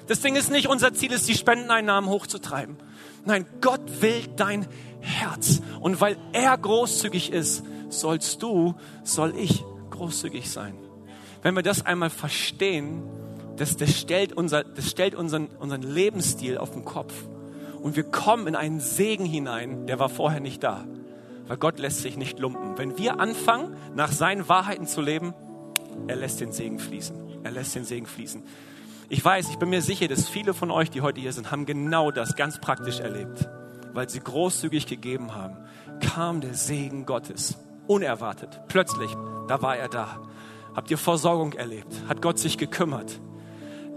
Das 0.08 0.22
Ding 0.22 0.36
ist 0.36 0.50
nicht, 0.50 0.68
unser 0.68 0.94
Ziel 0.94 1.12
ist, 1.12 1.28
die 1.30 1.36
Spendeneinnahmen 1.36 2.10
hochzutreiben. 2.10 2.78
Nein, 3.26 3.46
Gott 3.62 4.02
will 4.02 4.24
dein 4.36 4.68
Herz. 5.02 5.62
Und 5.80 6.02
weil 6.02 6.18
er 6.34 6.58
großzügig 6.58 7.32
ist, 7.32 7.64
sollst 7.90 8.42
du, 8.44 8.76
soll 9.04 9.34
ich 9.38 9.64
großzügig 9.90 10.50
sein. 10.50 10.76
Wenn 11.42 11.56
wir 11.56 11.64
das 11.64 11.86
einmal 11.86 12.10
verstehen, 12.10 13.04
das, 13.58 13.78
das 13.78 13.98
stellt, 13.98 14.34
unser, 14.34 14.64
das 14.64 14.90
stellt 14.90 15.16
unseren, 15.16 15.48
unseren 15.60 15.82
Lebensstil 15.82 16.58
auf 16.58 16.72
den 16.72 16.86
Kopf. 16.86 17.14
Und 17.82 17.96
wir 17.96 18.04
kommen 18.04 18.48
in 18.48 18.56
einen 18.56 18.80
Segen 18.80 19.26
hinein, 19.26 19.88
der 19.88 20.00
war 20.00 20.10
vorher 20.10 20.42
nicht 20.42 20.64
da. 20.64 20.86
Weil 21.48 21.58
Gott 21.58 21.80
lässt 21.80 22.02
sich 22.02 22.18
nicht 22.18 22.40
lumpen. 22.40 22.78
Wenn 22.78 22.98
wir 22.98 23.20
anfangen, 23.20 23.76
nach 23.96 24.12
seinen 24.12 24.48
Wahrheiten 24.48 24.86
zu 24.86 25.02
leben, 25.02 25.34
er 26.08 26.18
lässt 26.18 26.42
den 26.42 26.52
Segen 26.52 26.80
fließen. 26.80 27.16
Er 27.44 27.52
lässt 27.52 27.74
den 27.76 27.86
Segen 27.86 28.06
fließen. 28.06 28.44
Ich 29.08 29.24
weiß, 29.24 29.50
ich 29.50 29.58
bin 29.58 29.70
mir 29.70 29.82
sicher, 29.82 30.08
dass 30.08 30.30
viele 30.30 30.54
von 30.54 30.70
euch, 30.70 30.92
die 30.92 31.02
heute 31.02 31.20
hier 31.20 31.34
sind, 31.34 31.52
haben 31.52 31.66
genau 31.66 32.12
das 32.12 32.36
ganz 32.36 32.60
praktisch 32.60 33.00
erlebt 33.00 33.50
weil 33.94 34.10
sie 34.10 34.20
großzügig 34.20 34.88
gegeben 34.88 35.36
haben, 35.36 35.58
kam 36.00 36.42
der 36.42 36.54
Segen 36.54 37.06
Gottes. 37.06 37.58
Unerwartet. 37.88 38.62
Plötzlich, 38.68 39.12
da 39.48 39.62
war 39.62 39.76
er 39.76 39.90
da. 39.90 40.20
Habt 40.76 40.92
ihr 40.92 40.98
Versorgung 40.98 41.54
erlebt? 41.54 41.92
Hat 42.08 42.22
Gott 42.22 42.38
sich 42.38 42.58
gekümmert? 42.58 43.20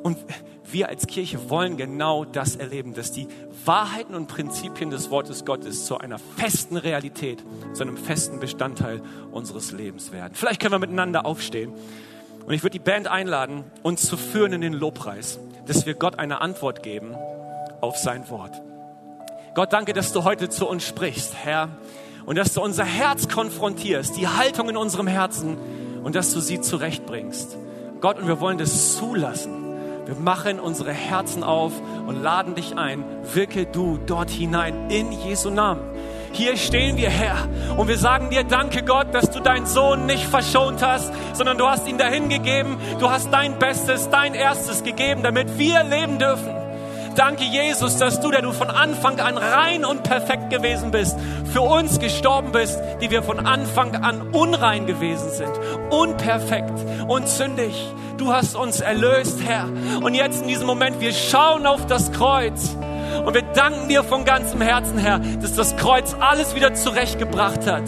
Und 0.02 0.18
wir 0.72 0.88
als 0.88 1.06
Kirche 1.06 1.50
wollen 1.50 1.76
genau 1.76 2.24
das 2.24 2.56
erleben, 2.56 2.94
dass 2.94 3.12
die 3.12 3.28
Wahrheiten 3.64 4.14
und 4.14 4.26
Prinzipien 4.26 4.90
des 4.90 5.10
Wortes 5.10 5.44
Gottes 5.44 5.84
zu 5.84 5.98
einer 5.98 6.18
festen 6.18 6.76
Realität, 6.76 7.44
zu 7.74 7.82
einem 7.82 7.96
festen 7.96 8.40
Bestandteil 8.40 9.02
unseres 9.30 9.72
Lebens 9.72 10.10
werden. 10.10 10.34
Vielleicht 10.34 10.60
können 10.60 10.72
wir 10.72 10.78
miteinander 10.78 11.26
aufstehen. 11.26 11.72
Und 12.46 12.52
ich 12.52 12.62
würde 12.62 12.78
die 12.78 12.84
Band 12.84 13.06
einladen, 13.06 13.64
uns 13.82 14.06
zu 14.06 14.16
führen 14.16 14.52
in 14.52 14.60
den 14.62 14.72
Lobpreis, 14.72 15.38
dass 15.66 15.86
wir 15.86 15.94
Gott 15.94 16.18
eine 16.18 16.40
Antwort 16.40 16.82
geben 16.82 17.14
auf 17.80 17.96
sein 17.96 18.28
Wort. 18.30 18.60
Gott, 19.54 19.74
danke, 19.74 19.92
dass 19.92 20.12
du 20.12 20.24
heute 20.24 20.48
zu 20.48 20.66
uns 20.66 20.82
sprichst, 20.82 21.34
Herr, 21.44 21.68
und 22.24 22.38
dass 22.38 22.54
du 22.54 22.62
unser 22.62 22.84
Herz 22.84 23.28
konfrontierst, 23.28 24.16
die 24.16 24.26
Haltung 24.26 24.70
in 24.70 24.78
unserem 24.78 25.06
Herzen 25.06 25.58
und 26.02 26.14
dass 26.14 26.32
du 26.32 26.40
sie 26.40 26.62
zurechtbringst. 26.62 27.58
Gott, 28.00 28.18
und 28.18 28.28
wir 28.28 28.40
wollen 28.40 28.56
das 28.56 28.96
zulassen. 28.96 29.52
Wir 30.06 30.14
machen 30.14 30.58
unsere 30.58 30.92
Herzen 30.92 31.44
auf 31.44 31.72
und 32.06 32.22
laden 32.22 32.54
dich 32.54 32.78
ein. 32.78 33.04
Wirke 33.34 33.66
du 33.66 33.98
dort 34.06 34.30
hinein 34.30 34.90
in 34.90 35.12
Jesu 35.12 35.50
Namen. 35.50 35.82
Hier 36.32 36.56
stehen 36.56 36.96
wir, 36.96 37.10
Herr, 37.10 37.46
und 37.76 37.88
wir 37.88 37.98
sagen 37.98 38.30
dir, 38.30 38.44
danke 38.44 38.82
Gott, 38.82 39.14
dass 39.14 39.30
du 39.30 39.40
deinen 39.40 39.66
Sohn 39.66 40.06
nicht 40.06 40.24
verschont 40.24 40.82
hast, 40.82 41.12
sondern 41.34 41.58
du 41.58 41.68
hast 41.68 41.86
ihn 41.86 41.98
dahin 41.98 42.30
gegeben. 42.30 42.78
Du 42.98 43.10
hast 43.10 43.30
dein 43.30 43.58
Bestes, 43.58 44.08
dein 44.08 44.32
Erstes 44.32 44.82
gegeben, 44.82 45.22
damit 45.22 45.58
wir 45.58 45.84
leben 45.84 46.18
dürfen. 46.18 46.61
Danke, 47.14 47.44
Jesus, 47.44 47.98
dass 47.98 48.20
du, 48.20 48.30
der 48.30 48.42
du 48.42 48.52
von 48.52 48.70
Anfang 48.70 49.20
an 49.20 49.36
rein 49.36 49.84
und 49.84 50.02
perfekt 50.02 50.50
gewesen 50.50 50.90
bist, 50.90 51.16
für 51.52 51.60
uns 51.60 51.98
gestorben 51.98 52.52
bist, 52.52 52.78
die 53.00 53.10
wir 53.10 53.22
von 53.22 53.46
Anfang 53.46 53.96
an 53.96 54.22
unrein 54.32 54.86
gewesen 54.86 55.30
sind, 55.30 55.52
unperfekt 55.90 56.72
und 57.08 57.28
sündig. 57.28 57.74
Du 58.16 58.32
hast 58.32 58.54
uns 58.54 58.80
erlöst, 58.80 59.40
Herr. 59.44 59.68
Und 60.02 60.14
jetzt 60.14 60.42
in 60.42 60.48
diesem 60.48 60.66
Moment, 60.66 61.00
wir 61.00 61.12
schauen 61.12 61.66
auf 61.66 61.86
das 61.86 62.12
Kreuz. 62.12 62.76
Und 63.24 63.34
wir 63.34 63.42
danken 63.42 63.88
dir 63.88 64.02
von 64.02 64.24
ganzem 64.24 64.60
Herzen, 64.60 64.98
Herr, 64.98 65.20
dass 65.40 65.54
das 65.54 65.76
Kreuz 65.76 66.14
alles 66.18 66.54
wieder 66.54 66.74
zurechtgebracht 66.74 67.66
hat. 67.66 67.84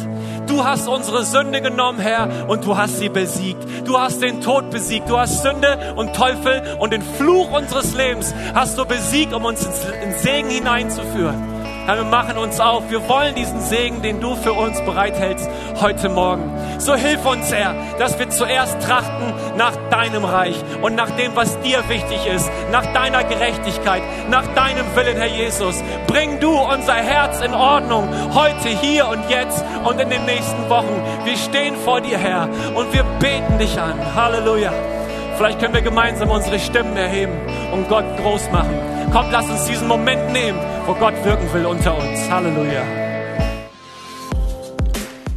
Du 0.47 0.65
hast 0.65 0.89
unsere 0.89 1.25
Sünde 1.25 1.61
genommen, 1.61 1.99
Herr, 1.99 2.49
und 2.49 2.65
du 2.65 2.77
hast 2.77 2.99
sie 2.99 3.09
besiegt. 3.09 3.63
Du 3.85 3.99
hast 3.99 4.23
den 4.23 4.41
Tod 4.41 4.71
besiegt. 4.71 5.09
Du 5.09 5.19
hast 5.19 5.43
Sünde 5.43 5.95
und 5.97 6.15
Teufel 6.15 6.77
und 6.79 6.93
den 6.93 7.03
Fluch 7.03 7.51
unseres 7.51 7.95
Lebens 7.95 8.35
hast 8.55 8.79
du 8.79 8.85
besiegt, 8.85 9.33
um 9.33 9.45
uns 9.45 9.67
ins 9.67 10.23
Segen 10.23 10.51
hineinzuführen. 10.51 11.54
Herr, 11.87 11.97
wir 11.97 12.05
machen 12.05 12.39
uns 12.39 12.61
auf. 12.61 12.89
Wir 12.89 13.07
wollen 13.09 13.35
diesen 13.35 13.61
Segen, 13.61 14.01
den 14.01 14.19
du 14.19 14.37
für 14.37 14.55
uns 14.55 14.81
bereithältst, 14.81 15.49
heute 15.83 16.09
Morgen. 16.09 16.51
So 16.79 16.95
hilf 16.95 17.27
uns, 17.27 17.53
Herr, 17.53 17.75
dass 17.99 18.19
wir 18.19 18.31
zuerst 18.31 18.81
trachten 18.81 19.35
nach 19.59 19.77
deinem 19.91 20.25
Reich 20.25 20.57
und 20.81 20.95
nach 20.95 21.11
dem, 21.11 21.37
was 21.37 21.61
dir 21.61 21.87
wichtig 21.89 22.27
ist, 22.27 22.51
nach 22.73 22.87
deiner 22.95 23.23
Gerechtigkeit, 23.25 24.03
nach 24.31 24.47
deinem 24.55 24.87
Willen, 24.97 25.17
Herr 25.17 25.27
Jesus. 25.27 25.83
Bring 26.07 26.41
du 26.41 26.59
unser 26.59 26.95
Herz 26.95 27.43
in 27.43 27.53
Ordnung, 27.53 28.09
heute, 28.33 28.69
hier 28.69 29.07
und 29.07 29.29
jetzt 29.29 29.63
und 29.85 30.01
in 30.01 30.09
den 30.09 30.25
nächsten 30.25 30.71
Wochen. 30.71 31.03
Wir 31.25 31.37
stehen 31.37 31.77
vor 31.85 32.01
dir, 32.01 32.17
Herr, 32.17 32.49
und 32.75 32.95
wir 32.95 33.05
beten 33.21 33.59
dich 33.59 33.79
an. 33.79 33.95
Halleluja. 34.15 34.94
Vielleicht 35.37 35.59
können 35.59 35.75
wir 35.75 35.83
gemeinsam 35.83 36.31
unsere 36.31 36.61
Stimmen 36.61 36.97
erheben 36.97 37.33
und 37.73 37.89
Gott 37.89 38.05
groß 38.19 38.51
machen. 38.53 38.75
Kommt, 39.13 39.33
lass 39.33 39.51
uns 39.51 39.65
diesen 39.65 39.89
Moment 39.89 40.33
nehmen, 40.33 40.59
wo 40.87 40.95
Gott 40.95 41.15
wirken 41.25 41.53
will 41.53 41.67
unter 41.67 41.97
uns. 41.97 42.31
Halleluja. 42.31 42.83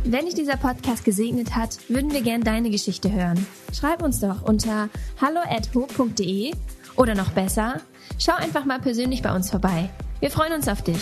Wenn 0.03 0.25
dich 0.25 0.35
dieser 0.35 0.55
Podcast 0.55 1.03
gesegnet 1.03 1.55
hat, 1.55 1.79
würden 1.89 2.13
wir 2.13 2.21
gern 2.21 2.41
deine 2.41 2.69
Geschichte 2.69 3.11
hören. 3.11 3.45
Schreib 3.73 4.01
uns 4.01 4.19
doch 4.19 4.43
unter 4.43 4.89
hallo@ho.de 5.19 6.53
oder 6.95 7.15
noch 7.15 7.31
besser, 7.31 7.81
schau 8.17 8.33
einfach 8.33 8.65
mal 8.65 8.79
persönlich 8.79 9.21
bei 9.21 9.35
uns 9.35 9.49
vorbei. 9.49 9.89
Wir 10.19 10.31
freuen 10.31 10.53
uns 10.53 10.67
auf 10.67 10.81
dich. 10.81 11.01